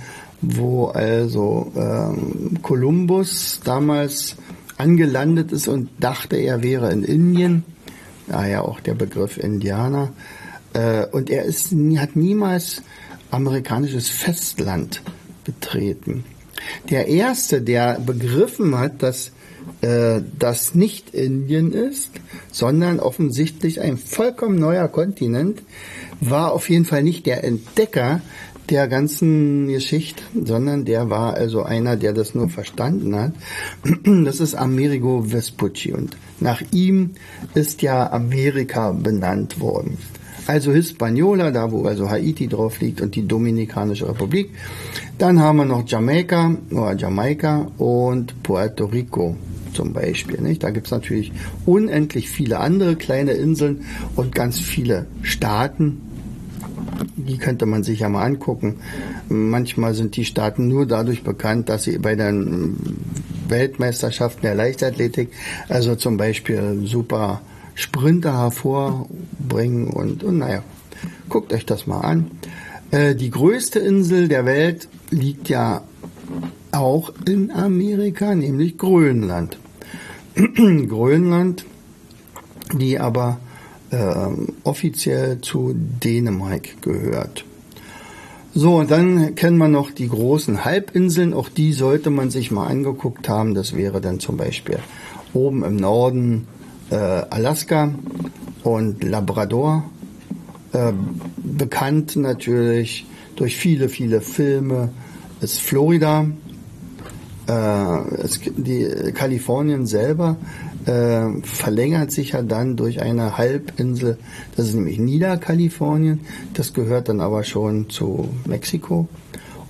wo 0.42 0.86
also 0.86 1.72
ähm, 1.76 2.60
Kolumbus 2.62 3.62
damals 3.64 4.36
angelandet 4.78 5.52
ist 5.52 5.68
und 5.68 5.90
dachte, 6.00 6.38
er 6.38 6.62
wäre 6.62 6.92
in 6.92 7.04
Indien 7.04 7.64
daher 8.30 8.66
auch 8.66 8.80
der 8.80 8.94
Begriff 8.94 9.38
Indianer. 9.38 10.14
Äh, 10.74 11.06
und 11.08 11.30
er 11.30 11.44
ist, 11.44 11.72
hat 11.72 12.16
niemals 12.16 12.82
amerikanisches 13.32 14.10
Festland 14.10 15.02
betreten. 15.44 16.24
Der 16.90 17.08
erste, 17.08 17.62
der 17.62 18.00
begriffen 18.00 18.78
hat, 18.78 19.02
dass 19.02 19.32
äh, 19.82 20.22
das 20.38 20.76
nicht 20.76 21.14
Indien 21.14 21.74
ist, 21.74 22.12
sondern 22.52 23.00
offensichtlich 23.00 23.82
ein 23.82 23.98
vollkommen 23.98 24.60
neuer 24.60 24.88
Kontinent, 24.88 25.62
war 26.20 26.52
auf 26.52 26.70
jeden 26.70 26.86
Fall 26.86 27.04
nicht 27.04 27.26
der 27.26 27.44
Entdecker 27.44 28.22
der 28.70 28.88
ganzen 28.88 29.68
Geschichte, 29.68 30.22
sondern 30.44 30.86
der 30.86 31.10
war 31.10 31.34
also 31.34 31.64
einer, 31.64 31.96
der 31.96 32.14
das 32.14 32.36
nur 32.36 32.50
verstanden 32.50 33.16
hat. 33.16 33.34
Das 34.26 34.40
ist 34.40 34.56
Amerigo 34.56 35.24
Vespucci 35.28 35.94
und 35.94 36.18
nach 36.40 36.62
ihm 36.72 37.12
ist 37.54 37.82
ja 37.82 38.12
Amerika 38.12 38.92
benannt 38.92 39.60
worden. 39.60 39.98
Also 40.48 40.72
Hispaniola, 40.72 41.52
da 41.52 41.72
wo 41.72 41.86
also 41.86 42.10
Haiti 42.10 42.48
drauf 42.48 42.80
liegt 42.80 43.02
und 43.02 43.16
die 43.16 43.28
Dominikanische 43.28 44.10
Republik. 44.10 44.50
Dann 45.18 45.40
haben 45.40 45.58
wir 45.58 45.66
noch 45.66 45.88
Jamaika 45.88 46.56
oder 46.72 46.96
Jamaika 46.96 47.68
und 47.78 48.42
Puerto 48.42 48.86
Rico 48.86 49.36
zum 49.74 49.94
Beispiel. 49.94 50.42
Nicht? 50.42 50.64
Da 50.64 50.72
gibt's 50.72 50.92
natürlich 50.92 51.32
unendlich 51.66 52.30
viele 52.30 52.60
andere 52.60 52.96
kleine 52.96 53.34
Inseln 53.34 53.86
und 54.16 54.34
ganz 54.34 54.60
viele 54.60 55.06
Staaten, 55.22 56.02
die 57.28 57.38
könnte 57.38 57.66
man 57.66 57.84
sich 57.84 58.00
ja 58.00 58.10
mal 58.10 58.24
angucken. 58.24 58.78
Manchmal 59.28 59.94
sind 59.94 60.16
die 60.16 60.26
Staaten 60.26 60.68
nur 60.68 60.86
dadurch 60.86 61.24
bekannt, 61.24 61.70
dass 61.70 61.84
sie 61.84 61.98
bei 61.98 62.16
den 62.16 62.78
Weltmeisterschaften 63.48 64.42
der 64.44 64.56
Leichtathletik, 64.56 65.30
also 65.68 65.96
zum 65.96 66.18
Beispiel 66.18 66.82
super 66.86 67.42
Sprinter 67.76 68.38
hervorbringen 68.38 69.88
und, 69.88 70.24
und 70.24 70.40
naja, 70.40 70.64
guckt 71.30 71.54
euch 71.54 71.66
das 71.66 71.88
mal 71.88 72.02
an. 72.02 72.32
Äh, 72.92 73.16
die 73.16 73.30
größte 73.30 73.80
Insel 73.80 74.28
der 74.28 74.46
Welt 74.46 74.90
liegt 75.12 75.50
ja 75.50 75.84
auch 76.72 77.14
in 77.26 77.52
Amerika, 77.52 78.36
nämlich 78.36 78.78
Grönland. 78.78 79.58
Grönland, 80.36 81.66
die 82.74 83.00
aber 83.00 83.40
äh, 83.92 84.28
offiziell 84.64 85.42
zu 85.42 85.74
Dänemark 85.76 86.82
gehört. 86.82 87.46
So, 88.54 88.78
und 88.78 88.90
dann 88.90 89.36
kennen 89.36 89.58
wir 89.58 89.68
noch 89.68 89.92
die 89.92 90.10
großen 90.10 90.66
Halbinseln. 90.66 91.34
Auch 91.34 91.50
die 91.50 91.72
sollte 91.72 92.10
man 92.10 92.32
sich 92.32 92.50
mal 92.50 92.68
angeguckt 92.68 93.30
haben. 93.30 93.54
Das 93.54 93.76
wäre 93.76 94.02
dann 94.02 94.20
zum 94.20 94.38
Beispiel 94.38 94.80
oben 95.34 95.64
im 95.64 95.76
Norden 95.76 96.48
äh, 96.90 96.96
Alaska 96.96 97.94
und 98.64 99.04
Labrador. 99.04 99.84
Äh, 100.74 100.94
bekannt 101.38 102.16
natürlich 102.16 103.06
durch 103.36 103.56
viele, 103.56 103.88
viele 103.88 104.22
Filme 104.22 104.90
ist 105.42 105.62
Florida. 105.62 106.26
Äh, 107.48 107.52
es, 108.24 108.40
die 108.44 109.12
Kalifornien 109.14 109.86
selber 109.86 110.38
äh, 110.90 111.42
verlängert 111.44 112.12
sich 112.12 112.32
ja 112.32 112.42
dann 112.42 112.76
durch 112.76 113.02
eine 113.02 113.38
Halbinsel, 113.38 114.18
das 114.56 114.70
ist 114.70 114.74
nämlich 114.74 114.98
Niederkalifornien, 114.98 116.22
das 116.56 116.74
gehört 116.74 117.10
dann 117.10 117.22
aber 117.22 117.44
schon 117.44 117.90
zu 117.90 118.30
Mexiko. 118.46 119.08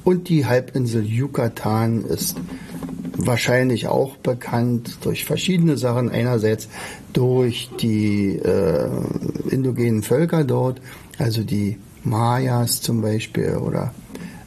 Und 0.06 0.30
die 0.30 0.46
Halbinsel 0.46 1.06
Yucatan 1.06 2.06
ist 2.06 2.38
wahrscheinlich 3.18 3.88
auch 3.88 4.16
bekannt 4.16 5.00
durch 5.02 5.26
verschiedene 5.26 5.78
Sachen. 5.78 6.10
Einerseits 6.10 6.70
durch 7.12 7.70
die 7.82 8.38
äh, 8.38 8.90
indogenen 9.50 10.04
Völker 10.04 10.46
dort, 10.46 10.82
also 11.18 11.44
die 11.44 11.78
Mayas 12.06 12.80
zum 12.80 13.02
Beispiel 13.02 13.58
oder 13.58 13.94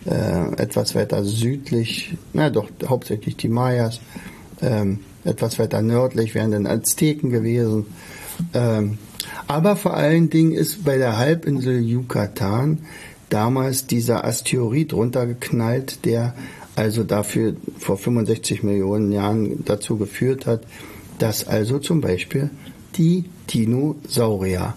äh, 0.06 0.54
etwas 0.56 0.94
weiter 0.94 1.22
südlich, 1.22 2.16
na 2.32 2.48
doch 2.48 2.70
hauptsächlich 2.86 3.36
die 3.36 3.48
Mayas. 3.48 4.00
Ähm, 4.62 5.00
etwas 5.24 5.58
weiter 5.58 5.82
nördlich 5.82 6.34
wären 6.34 6.50
dann 6.50 6.66
Azteken 6.66 7.30
gewesen. 7.30 7.86
Ähm, 8.54 8.98
aber 9.46 9.76
vor 9.76 9.94
allen 9.94 10.30
Dingen 10.30 10.52
ist 10.52 10.84
bei 10.84 10.98
der 10.98 11.18
Halbinsel 11.18 11.82
Yucatan 11.82 12.80
damals 13.28 13.86
dieser 13.86 14.24
Asteroid 14.24 14.92
runtergeknallt, 14.92 16.04
der 16.04 16.34
also 16.74 17.04
dafür 17.04 17.54
vor 17.78 17.98
65 17.98 18.62
Millionen 18.62 19.12
Jahren 19.12 19.64
dazu 19.64 19.96
geführt 19.96 20.46
hat, 20.46 20.62
dass 21.18 21.46
also 21.46 21.78
zum 21.78 22.00
Beispiel 22.00 22.50
die 22.96 23.24
Dinosaurier 23.52 24.74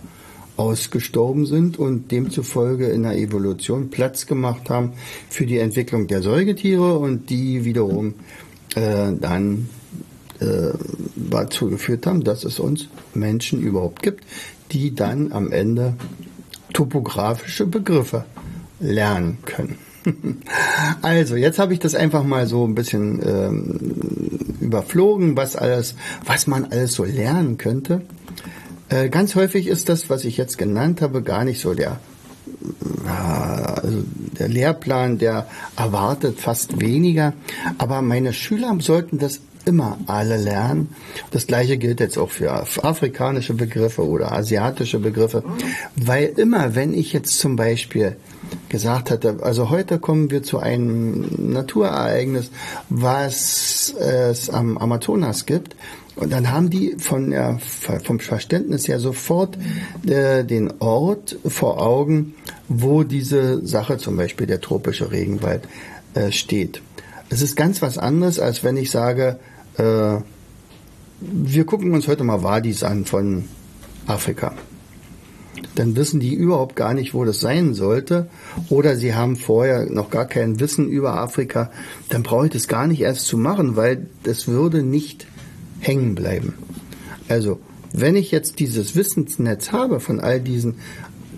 ausgestorben 0.57 1.45
sind 1.45 1.77
und 1.77 2.11
demzufolge 2.11 2.87
in 2.87 3.03
der 3.03 3.17
Evolution 3.17 3.89
Platz 3.89 4.25
gemacht 4.25 4.69
haben 4.69 4.93
für 5.29 5.45
die 5.45 5.57
Entwicklung 5.57 6.07
der 6.07 6.21
Säugetiere 6.21 6.97
und 6.97 7.29
die 7.29 7.65
wiederum 7.65 8.13
äh, 8.75 9.11
dann 9.19 9.69
dazu 11.15 11.69
geführt 11.69 12.05
haben, 12.07 12.23
dass 12.23 12.43
es 12.43 12.59
uns 12.59 12.87
Menschen 13.13 13.61
überhaupt 13.61 14.01
gibt, 14.01 14.23
die 14.71 14.93
dann 14.93 15.31
am 15.31 15.51
Ende 15.51 15.93
topografische 16.73 17.65
Begriffe 17.65 18.25
lernen 18.79 19.37
können. 19.45 19.77
Also, 21.01 21.35
jetzt 21.35 21.57
habe 21.57 21.73
ich 21.73 21.79
das 21.79 21.95
einfach 21.95 22.23
mal 22.23 22.45
so 22.45 22.63
ein 22.63 22.75
bisschen 22.75 23.21
ähm, 23.25 23.95
überflogen, 24.61 25.35
was 25.35 25.55
alles, 25.55 25.95
was 26.23 26.45
man 26.45 26.65
alles 26.65 26.93
so 26.93 27.05
lernen 27.05 27.57
könnte. 27.57 28.01
Äh, 28.89 29.09
ganz 29.09 29.33
häufig 29.33 29.65
ist 29.65 29.89
das, 29.89 30.07
was 30.11 30.23
ich 30.23 30.37
jetzt 30.37 30.59
genannt 30.59 31.01
habe, 31.01 31.23
gar 31.23 31.43
nicht 31.43 31.59
so 31.59 31.73
der 31.73 31.99
also 33.07 34.03
der 34.39 34.47
Lehrplan, 34.47 35.17
der 35.17 35.47
erwartet 35.75 36.39
fast 36.39 36.79
weniger. 36.81 37.33
Aber 37.77 38.01
meine 38.01 38.33
Schüler 38.33 38.75
sollten 38.79 39.19
das 39.19 39.41
immer 39.65 39.97
alle 40.07 40.37
lernen. 40.37 40.95
Das 41.31 41.47
gleiche 41.47 41.77
gilt 41.77 41.99
jetzt 41.99 42.17
auch 42.17 42.29
für 42.29 42.51
afrikanische 42.83 43.53
Begriffe 43.53 44.07
oder 44.07 44.31
asiatische 44.31 44.99
Begriffe, 44.99 45.43
weil 45.95 46.33
immer, 46.37 46.75
wenn 46.75 46.93
ich 46.93 47.13
jetzt 47.13 47.39
zum 47.39 47.55
Beispiel 47.55 48.15
gesagt 48.69 49.11
hatte, 49.11 49.37
also 49.41 49.69
heute 49.69 49.99
kommen 49.99 50.29
wir 50.31 50.43
zu 50.43 50.59
einem 50.59 51.25
Naturereignis, 51.51 52.51
was 52.89 53.93
es 53.99 54.49
am 54.49 54.77
Amazonas 54.77 55.45
gibt, 55.45 55.75
und 56.15 56.31
dann 56.31 56.49
haben 56.49 56.69
die 56.69 56.95
von 56.97 57.31
der, 57.31 57.59
vom 57.59 58.19
Verständnis 58.19 58.87
her 58.87 58.99
sofort 58.99 59.57
äh, 60.07 60.45
den 60.45 60.73
Ort 60.79 61.37
vor 61.45 61.81
Augen, 61.81 62.35
wo 62.69 63.03
diese 63.03 63.65
Sache, 63.65 63.97
zum 63.97 64.15
Beispiel 64.15 64.47
der 64.47 64.61
tropische 64.61 65.11
Regenwald, 65.11 65.63
äh, 66.13 66.31
steht. 66.31 66.81
Es 67.29 67.41
ist 67.41 67.55
ganz 67.57 67.81
was 67.81 67.97
anderes, 67.97 68.39
als 68.39 68.63
wenn 68.63 68.77
ich 68.77 68.91
sage, 68.91 69.39
äh, 69.77 70.17
wir 71.19 71.65
gucken 71.65 71.93
uns 71.93 72.07
heute 72.07 72.23
mal 72.23 72.43
Wadis 72.43 72.83
an 72.83 73.05
von 73.05 73.45
Afrika. 74.07 74.53
Dann 75.75 75.95
wissen 75.95 76.19
die 76.19 76.33
überhaupt 76.33 76.75
gar 76.75 76.93
nicht, 76.93 77.13
wo 77.13 77.25
das 77.25 77.39
sein 77.39 77.73
sollte. 77.73 78.27
Oder 78.69 78.95
sie 78.95 79.13
haben 79.13 79.35
vorher 79.35 79.89
noch 79.89 80.09
gar 80.09 80.25
kein 80.25 80.59
Wissen 80.59 80.87
über 80.87 81.17
Afrika. 81.17 81.71
Dann 82.09 82.23
brauche 82.23 82.45
ich 82.45 82.51
das 82.51 82.67
gar 82.67 82.87
nicht 82.87 83.01
erst 83.01 83.27
zu 83.27 83.37
machen, 83.37 83.75
weil 83.75 84.07
das 84.23 84.47
würde 84.47 84.83
nicht 84.83 85.27
hängen 85.79 86.15
bleiben. 86.15 86.53
Also, 87.27 87.59
wenn 87.91 88.15
ich 88.15 88.31
jetzt 88.31 88.59
dieses 88.59 88.95
Wissensnetz 88.95 89.71
habe 89.71 89.99
von 89.99 90.19
all 90.19 90.39
diesen 90.39 90.75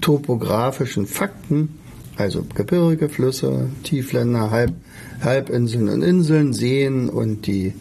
topografischen 0.02 1.06
Fakten, 1.06 1.78
also 2.16 2.44
Gebirge, 2.56 3.10
Flüsse, 3.10 3.70
Tiefländer, 3.84 4.50
Halb, 4.50 4.74
Halbinseln 5.22 5.90
und 5.90 6.02
Inseln, 6.02 6.54
Seen 6.54 7.10
und 7.10 7.46
die 7.46 7.74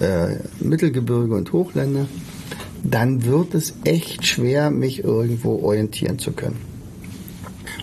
äh, 0.00 0.36
Mittelgebirge 0.60 1.34
und 1.34 1.52
Hochländer, 1.52 2.06
dann 2.82 3.24
wird 3.24 3.54
es 3.54 3.74
echt 3.84 4.26
schwer, 4.26 4.70
mich 4.70 5.04
irgendwo 5.04 5.62
orientieren 5.62 6.18
zu 6.18 6.32
können. 6.32 6.56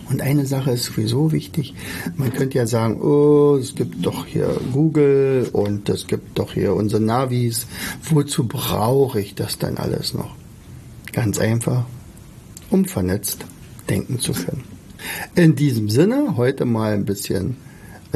Und 0.08 0.22
eine 0.22 0.46
Sache 0.46 0.70
ist 0.70 0.84
sowieso 0.84 1.32
wichtig. 1.32 1.74
Man 2.16 2.32
könnte 2.32 2.58
ja 2.58 2.66
sagen, 2.66 3.00
oh, 3.02 3.56
es 3.56 3.74
gibt 3.74 4.06
doch 4.06 4.24
hier 4.24 4.60
Google 4.72 5.48
und 5.52 5.88
es 5.88 6.06
gibt 6.06 6.38
doch 6.38 6.52
hier 6.54 6.74
unsere 6.74 7.02
Navis. 7.02 7.66
Wozu 8.08 8.46
brauche 8.46 9.20
ich 9.20 9.34
das 9.34 9.58
dann 9.58 9.78
alles 9.78 10.14
noch? 10.14 10.36
Ganz 11.12 11.38
einfach, 11.38 11.86
um 12.70 12.84
vernetzt 12.84 13.46
denken 13.90 14.20
zu 14.20 14.32
können. 14.32 14.64
In 15.34 15.56
diesem 15.56 15.88
Sinne, 15.88 16.36
heute 16.36 16.64
mal 16.64 16.92
ein 16.92 17.04
bisschen 17.04 17.56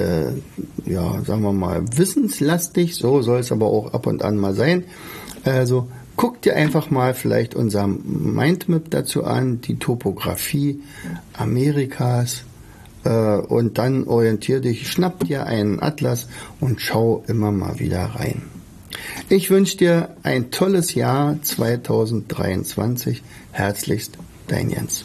äh, 0.00 0.90
ja, 0.90 1.22
sagen 1.24 1.42
wir 1.42 1.52
mal, 1.52 1.82
wissenslastig. 1.96 2.96
So 2.96 3.22
soll 3.22 3.40
es 3.40 3.52
aber 3.52 3.66
auch 3.66 3.92
ab 3.92 4.06
und 4.06 4.22
an 4.22 4.36
mal 4.36 4.54
sein. 4.54 4.84
Also 5.44 5.88
guck 6.16 6.42
dir 6.42 6.56
einfach 6.56 6.90
mal 6.90 7.14
vielleicht 7.14 7.54
unser 7.54 7.86
Mindmap 7.86 8.90
dazu 8.90 9.24
an, 9.24 9.60
die 9.60 9.78
Topografie 9.78 10.80
Amerikas. 11.32 12.44
Äh, 13.04 13.36
und 13.36 13.78
dann 13.78 14.04
orientier 14.04 14.60
dich, 14.60 14.90
schnapp 14.90 15.24
dir 15.24 15.46
einen 15.46 15.82
Atlas 15.82 16.28
und 16.60 16.80
schau 16.80 17.24
immer 17.26 17.52
mal 17.52 17.78
wieder 17.78 18.04
rein. 18.04 18.42
Ich 19.28 19.50
wünsche 19.50 19.76
dir 19.76 20.10
ein 20.22 20.50
tolles 20.50 20.94
Jahr 20.94 21.40
2023. 21.40 23.22
Herzlichst, 23.52 24.18
dein 24.48 24.70
Jens. 24.70 25.04